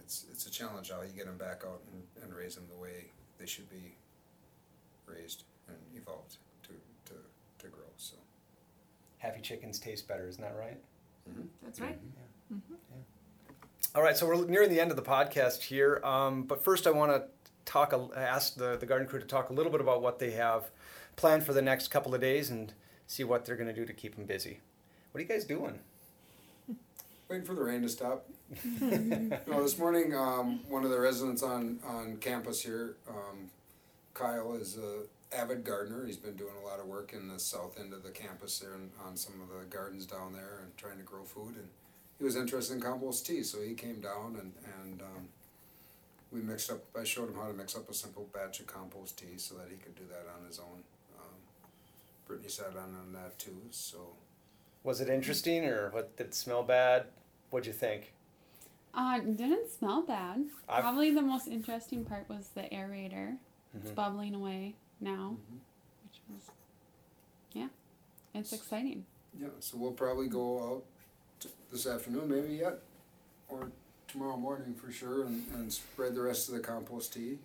it's 0.00 0.24
it's 0.30 0.46
a 0.46 0.50
challenge 0.50 0.90
how 0.90 1.02
you 1.02 1.12
get 1.14 1.26
them 1.26 1.36
back 1.36 1.60
out 1.66 1.82
and, 1.92 2.24
and 2.24 2.34
raise 2.34 2.54
them 2.54 2.64
the 2.74 2.80
way 2.80 3.12
they 3.38 3.44
should 3.44 3.68
be 3.68 3.96
raised 5.04 5.44
and 5.68 5.76
evolved 5.94 6.38
to 6.62 6.72
to, 7.12 7.14
to 7.58 7.68
grow. 7.68 7.92
So 7.98 8.16
Happy 9.18 9.42
chickens 9.42 9.78
taste 9.78 10.08
better, 10.08 10.26
isn't 10.26 10.42
that 10.42 10.56
right? 10.58 10.80
Mm-hmm. 11.28 11.46
That's 11.62 11.80
right. 11.80 11.98
Mm-hmm. 12.52 12.74
All 13.96 14.02
right, 14.02 14.16
so 14.16 14.26
we're 14.26 14.44
nearing 14.46 14.70
the 14.70 14.80
end 14.80 14.90
of 14.90 14.96
the 14.96 15.04
podcast 15.04 15.62
here. 15.62 16.00
Um, 16.02 16.42
but 16.42 16.64
first, 16.64 16.88
I 16.88 16.90
want 16.90 17.12
to 17.12 17.28
talk, 17.64 17.94
ask 18.16 18.56
the, 18.56 18.76
the 18.76 18.86
garden 18.86 19.06
crew 19.06 19.20
to 19.20 19.26
talk 19.26 19.50
a 19.50 19.52
little 19.52 19.70
bit 19.70 19.80
about 19.80 20.02
what 20.02 20.18
they 20.18 20.32
have 20.32 20.72
planned 21.14 21.44
for 21.44 21.52
the 21.52 21.62
next 21.62 21.88
couple 21.88 22.12
of 22.12 22.20
days 22.20 22.50
and 22.50 22.74
see 23.06 23.22
what 23.22 23.44
they're 23.44 23.54
going 23.54 23.68
to 23.68 23.72
do 23.72 23.86
to 23.86 23.92
keep 23.92 24.16
them 24.16 24.24
busy. 24.24 24.58
What 25.12 25.20
are 25.20 25.22
you 25.22 25.28
guys 25.28 25.44
doing? 25.44 25.78
waiting 27.28 27.46
for 27.46 27.54
the 27.54 27.62
rain 27.62 27.82
to 27.82 27.88
stop. 27.88 28.26
no, 28.80 29.62
this 29.62 29.78
morning, 29.78 30.12
um, 30.12 30.68
one 30.68 30.82
of 30.82 30.90
the 30.90 30.98
residents 30.98 31.44
on, 31.44 31.78
on 31.86 32.16
campus 32.16 32.64
here, 32.64 32.96
um, 33.08 33.48
Kyle, 34.12 34.54
is 34.54 34.76
a 34.76 35.02
avid 35.32 35.62
gardener. 35.62 36.04
He's 36.04 36.16
been 36.16 36.34
doing 36.34 36.54
a 36.60 36.66
lot 36.66 36.80
of 36.80 36.86
work 36.86 37.12
in 37.12 37.28
the 37.28 37.38
south 37.38 37.78
end 37.78 37.92
of 37.92 38.02
the 38.02 38.10
campus 38.10 38.58
there 38.58 38.74
and 38.74 38.90
on 39.06 39.16
some 39.16 39.34
of 39.40 39.56
the 39.56 39.64
gardens 39.66 40.04
down 40.04 40.32
there 40.32 40.62
and 40.64 40.76
trying 40.76 40.96
to 40.96 41.04
grow 41.04 41.22
food. 41.22 41.54
And 41.54 41.68
he 42.24 42.26
was 42.26 42.36
interested 42.36 42.72
in 42.72 42.80
compost 42.80 43.26
tea, 43.26 43.42
so 43.42 43.60
he 43.60 43.74
came 43.74 44.00
down 44.00 44.38
and, 44.40 44.50
and 44.80 45.02
um, 45.02 45.28
we 46.32 46.40
mixed 46.40 46.70
up. 46.72 46.78
I 46.98 47.04
showed 47.04 47.28
him 47.28 47.34
how 47.34 47.48
to 47.48 47.52
mix 47.52 47.76
up 47.76 47.90
a 47.90 47.92
simple 47.92 48.26
batch 48.32 48.60
of 48.60 48.66
compost 48.66 49.18
tea 49.18 49.36
so 49.36 49.56
that 49.56 49.66
he 49.68 49.76
could 49.76 49.94
do 49.94 50.04
that 50.08 50.26
on 50.40 50.46
his 50.46 50.58
own. 50.58 50.82
Um, 51.20 51.34
Brittany 52.26 52.48
sat 52.48 52.68
on 52.68 52.94
on 52.98 53.12
that 53.12 53.38
too, 53.38 53.58
so. 53.70 53.98
Was 54.84 55.02
it 55.02 55.10
interesting 55.10 55.66
or 55.66 55.90
what, 55.90 56.16
did 56.16 56.28
it 56.28 56.34
smell 56.34 56.62
bad? 56.62 57.04
What'd 57.50 57.66
you 57.66 57.74
think? 57.74 58.14
Uh, 58.94 59.18
it 59.18 59.36
didn't 59.36 59.70
smell 59.70 60.00
bad. 60.02 60.44
I've- 60.66 60.80
Probably 60.80 61.10
the 61.10 61.20
most 61.22 61.46
interesting 61.46 62.06
part 62.06 62.26
was 62.30 62.48
the 62.54 62.62
aerator. 62.72 63.36
It's 63.76 63.90
Mhm. 63.90 63.94
bubbling 63.96 64.34
away 64.34 64.76
now, 64.98 65.36
which 66.04 66.20
was, 66.30 66.50
yeah, 67.52 67.68
it's 68.32 68.54
exciting. 68.54 69.04
Yeah, 69.38 69.48
so 69.60 69.76
we'll 69.76 69.92
probably 69.92 70.28
go 70.28 70.62
out 70.76 70.84
t- 71.40 71.48
this 71.72 71.86
afternoon, 71.86 72.28
maybe 72.28 72.54
yet, 72.54 72.78
or 73.48 73.70
tomorrow 74.08 74.36
morning 74.36 74.74
for 74.74 74.92
sure, 74.92 75.24
and, 75.24 75.42
and 75.54 75.72
spread 75.72 76.14
the 76.14 76.22
rest 76.22 76.48
of 76.48 76.54
the 76.54 76.60
compost 76.60 77.12
tea, 77.12 77.38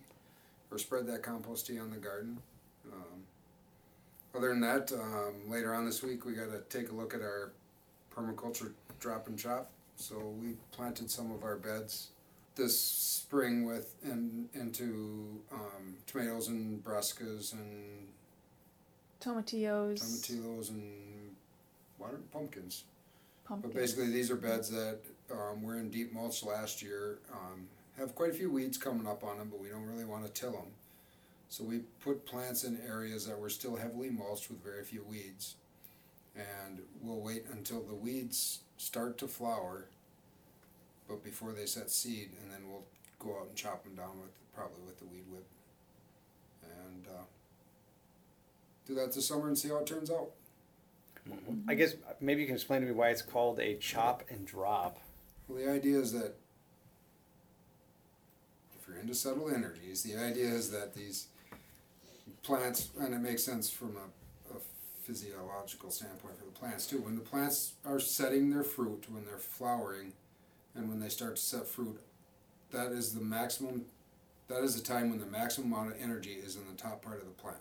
or 0.70 0.78
spread 0.78 1.06
that 1.06 1.22
compost 1.22 1.66
tea 1.66 1.78
on 1.78 1.90
the 1.90 1.96
garden. 1.96 2.38
Um, 2.92 3.22
other 4.34 4.48
than 4.50 4.60
that, 4.60 4.92
um, 4.92 5.50
later 5.50 5.74
on 5.74 5.84
this 5.84 6.02
week, 6.02 6.24
we 6.24 6.34
got 6.34 6.50
to 6.50 6.60
take 6.68 6.90
a 6.90 6.94
look 6.94 7.14
at 7.14 7.20
our 7.20 7.52
permaculture 8.14 8.72
drop 9.00 9.26
and 9.26 9.38
chop. 9.38 9.70
So 9.96 10.34
we 10.40 10.54
planted 10.72 11.10
some 11.10 11.30
of 11.30 11.42
our 11.42 11.56
beds 11.56 12.08
this 12.56 12.78
spring 12.78 13.64
with 13.64 13.94
in, 14.04 14.48
into 14.54 15.40
um, 15.52 15.96
tomatoes 16.06 16.48
and 16.48 16.82
brassicas 16.84 17.52
and 17.52 18.08
Tomatillos, 19.20 20.00
tomatillos 20.00 20.70
and 20.70 21.34
water 21.98 22.20
pumpkins. 22.32 22.84
But 23.50 23.74
basically, 23.74 24.10
these 24.10 24.30
are 24.30 24.36
beds 24.36 24.70
that 24.70 25.00
um, 25.32 25.62
were 25.62 25.76
in 25.76 25.90
deep 25.90 26.12
mulch 26.12 26.44
last 26.44 26.82
year. 26.82 27.18
Um, 27.32 27.66
have 27.98 28.14
quite 28.14 28.30
a 28.30 28.34
few 28.34 28.50
weeds 28.50 28.78
coming 28.78 29.06
up 29.06 29.24
on 29.24 29.38
them, 29.38 29.48
but 29.50 29.60
we 29.60 29.68
don't 29.68 29.86
really 29.86 30.04
want 30.04 30.24
to 30.24 30.30
till 30.32 30.52
them. 30.52 30.72
So 31.48 31.64
we 31.64 31.80
put 32.02 32.24
plants 32.26 32.62
in 32.62 32.80
areas 32.86 33.26
that 33.26 33.38
were 33.38 33.50
still 33.50 33.76
heavily 33.76 34.08
mulched 34.08 34.48
with 34.50 34.62
very 34.62 34.84
few 34.84 35.02
weeds, 35.02 35.56
and 36.36 36.80
we'll 37.02 37.20
wait 37.20 37.44
until 37.52 37.82
the 37.82 37.94
weeds 37.94 38.60
start 38.76 39.18
to 39.18 39.26
flower, 39.26 39.86
but 41.08 41.24
before 41.24 41.52
they 41.52 41.66
set 41.66 41.90
seed, 41.90 42.30
and 42.40 42.52
then 42.52 42.70
we'll 42.70 42.84
go 43.18 43.36
out 43.40 43.48
and 43.48 43.56
chop 43.56 43.82
them 43.82 43.96
down 43.96 44.20
with 44.20 44.30
probably 44.54 44.82
with 44.86 44.98
the 45.00 45.06
weed 45.06 45.24
whip, 45.28 45.46
and 46.62 47.06
uh, 47.08 47.24
do 48.86 48.94
that 48.94 49.12
this 49.12 49.26
summer 49.26 49.48
and 49.48 49.58
see 49.58 49.68
how 49.68 49.78
it 49.78 49.86
turns 49.86 50.10
out. 50.10 50.30
I 51.68 51.74
guess 51.74 51.94
maybe 52.20 52.40
you 52.40 52.46
can 52.46 52.56
explain 52.56 52.80
to 52.80 52.86
me 52.86 52.92
why 52.92 53.10
it's 53.10 53.22
called 53.22 53.60
a 53.60 53.76
chop 53.76 54.24
and 54.28 54.46
drop. 54.46 54.98
Well, 55.48 55.58
the 55.58 55.70
idea 55.70 55.98
is 55.98 56.12
that 56.12 56.34
if 58.78 58.88
you're 58.88 58.98
into 58.98 59.14
subtle 59.14 59.50
energies, 59.52 60.02
the 60.02 60.16
idea 60.16 60.46
is 60.46 60.70
that 60.70 60.94
these 60.94 61.28
plants, 62.42 62.90
and 63.00 63.14
it 63.14 63.18
makes 63.18 63.42
sense 63.42 63.70
from 63.70 63.96
a, 63.96 64.56
a 64.56 64.60
physiological 65.04 65.90
standpoint 65.90 66.38
for 66.38 66.44
the 66.44 66.50
plants 66.50 66.86
too, 66.86 66.98
when 66.98 67.14
the 67.14 67.20
plants 67.20 67.74
are 67.84 68.00
setting 68.00 68.50
their 68.50 68.62
fruit, 68.62 69.06
when 69.10 69.24
they're 69.24 69.38
flowering, 69.38 70.12
and 70.74 70.88
when 70.88 71.00
they 71.00 71.08
start 71.08 71.36
to 71.36 71.42
set 71.42 71.66
fruit, 71.66 72.00
that 72.70 72.92
is 72.92 73.12
the 73.12 73.20
maximum, 73.20 73.84
that 74.48 74.62
is 74.62 74.74
the 74.74 74.82
time 74.82 75.10
when 75.10 75.18
the 75.18 75.26
maximum 75.26 75.72
amount 75.72 75.90
of 75.90 76.00
energy 76.00 76.34
is 76.34 76.56
in 76.56 76.62
the 76.68 76.80
top 76.80 77.02
part 77.02 77.20
of 77.20 77.24
the 77.24 77.42
plant, 77.42 77.58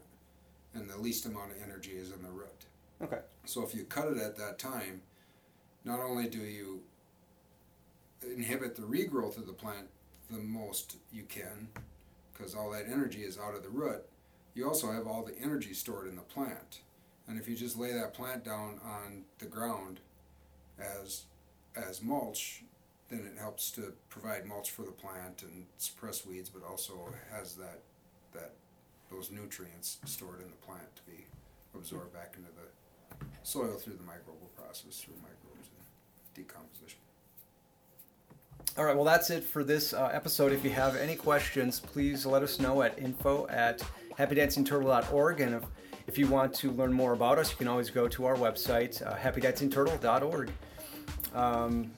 and 0.73 0.89
the 0.89 0.97
least 0.97 1.25
amount 1.25 1.51
of 1.51 1.57
energy 1.63 1.91
is 1.91 2.11
in 2.11 2.21
the 2.21 2.29
root. 2.29 2.65
Okay. 3.01 3.19
So 3.45 3.63
if 3.63 3.73
you 3.73 3.83
cut 3.85 4.07
it 4.07 4.17
at 4.17 4.37
that 4.37 4.59
time, 4.59 5.01
not 5.85 5.99
only 5.99 6.27
do 6.27 6.39
you 6.39 6.81
inhibit 8.21 8.75
the 8.75 8.81
regrowth 8.81 9.37
of 9.37 9.47
the 9.47 9.53
plant 9.53 9.87
the 10.29 10.37
most 10.37 10.97
you 11.11 11.23
can, 11.23 11.69
because 12.33 12.53
all 12.53 12.69
that 12.71 12.85
energy 12.87 13.21
is 13.21 13.37
out 13.37 13.55
of 13.55 13.63
the 13.63 13.69
root, 13.69 14.03
you 14.53 14.67
also 14.67 14.91
have 14.91 15.07
all 15.07 15.23
the 15.23 15.37
energy 15.41 15.73
stored 15.73 16.07
in 16.07 16.15
the 16.15 16.21
plant. 16.21 16.81
And 17.27 17.39
if 17.39 17.47
you 17.47 17.55
just 17.55 17.77
lay 17.77 17.93
that 17.93 18.13
plant 18.13 18.43
down 18.43 18.79
on 18.83 19.23
the 19.39 19.45
ground 19.45 19.99
as 20.79 21.23
as 21.75 22.01
mulch, 22.01 22.63
then 23.09 23.19
it 23.19 23.39
helps 23.39 23.71
to 23.71 23.93
provide 24.09 24.45
mulch 24.45 24.71
for 24.71 24.81
the 24.81 24.91
plant 24.91 25.43
and 25.43 25.65
suppress 25.77 26.25
weeds, 26.25 26.49
but 26.49 26.67
also 26.67 27.13
has 27.31 27.55
that 27.55 27.79
that 28.33 28.53
those 29.11 29.31
nutrients 29.31 29.97
stored 30.05 30.41
in 30.41 30.49
the 30.49 30.65
plant 30.65 30.95
to 30.95 31.01
be 31.03 31.25
absorbed 31.75 32.13
back 32.13 32.33
into 32.35 32.49
the 32.49 32.67
soil 33.43 33.75
through 33.77 33.93
the 33.93 34.03
microbial 34.03 34.51
process 34.55 34.99
through 34.99 35.15
microbes 35.15 35.69
and 35.75 35.85
decomposition. 36.35 36.99
All 38.77 38.85
right, 38.85 38.95
well, 38.95 39.05
that's 39.05 39.29
it 39.29 39.43
for 39.43 39.63
this 39.63 39.93
uh, 39.93 40.09
episode. 40.13 40.51
If 40.53 40.63
you 40.63 40.69
have 40.69 40.95
any 40.95 41.15
questions, 41.15 41.79
please 41.79 42.25
let 42.25 42.43
us 42.43 42.59
know 42.59 42.81
at 42.81 42.97
info 42.99 43.47
at 43.47 43.83
happydancingturtle.org. 44.17 45.41
And 45.41 45.55
if, 45.55 45.63
if 46.07 46.17
you 46.17 46.27
want 46.27 46.53
to 46.55 46.71
learn 46.71 46.93
more 46.93 47.13
about 47.13 47.39
us, 47.39 47.51
you 47.51 47.57
can 47.57 47.67
always 47.67 47.89
go 47.89 48.07
to 48.07 48.25
our 48.25 48.35
website, 48.35 49.05
uh, 49.05 49.15
happydancingturtle.org. 49.15 50.51
Um, 51.33 51.91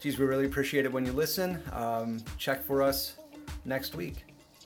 geez, 0.00 0.18
we 0.18 0.24
really 0.24 0.46
appreciate 0.46 0.84
it 0.84 0.92
when 0.92 1.04
you 1.04 1.12
listen. 1.12 1.62
Um, 1.72 2.22
check 2.38 2.64
for 2.64 2.82
us 2.82 3.16
next 3.64 3.94
week. 3.94 4.24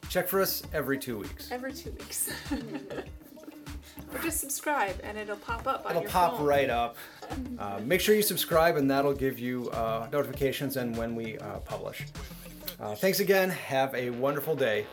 Check 0.09 0.29
for 0.29 0.41
us 0.41 0.63
every 0.73 0.99
two 0.99 1.19
weeks. 1.19 1.51
Every 1.51 1.73
two 1.73 1.91
weeks. 1.91 2.31
or 4.19 4.23
just 4.23 4.41
subscribe 4.41 4.97
and 5.03 5.17
it'll 5.19 5.37
pop 5.37 5.67
up 5.67 5.85
on 5.85 5.93
It'll 5.93 6.03
your 6.03 6.11
pop 6.11 6.37
phone. 6.39 6.47
right 6.47 6.71
up. 6.71 6.97
Uh, 7.59 7.79
make 7.85 8.01
sure 8.01 8.15
you 8.15 8.23
subscribe, 8.23 8.77
and 8.77 8.89
that'll 8.91 9.13
give 9.13 9.39
you 9.39 9.69
uh, 9.71 10.07
notifications 10.13 10.77
and 10.77 10.97
when 10.97 11.15
we 11.17 11.37
uh, 11.39 11.59
publish. 11.59 12.07
Uh, 12.81 12.95
thanks 12.95 13.19
again. 13.21 13.51
Have 13.51 13.93
a 13.95 14.11
wonderful 14.11 14.55
day. 14.57 14.87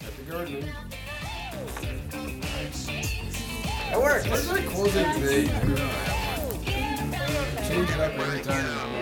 Happy 0.00 0.22
gardening. 0.30 0.68
It 3.92 3.96
worked. 3.98 4.28
What 4.28 4.38
is 4.38 4.48
that 4.48 4.66
closing 4.68 5.12
today? 5.14 5.46
Change 7.66 7.90
it 7.90 8.00
up 8.00 8.12
every 8.12 8.40
time. 8.42 8.99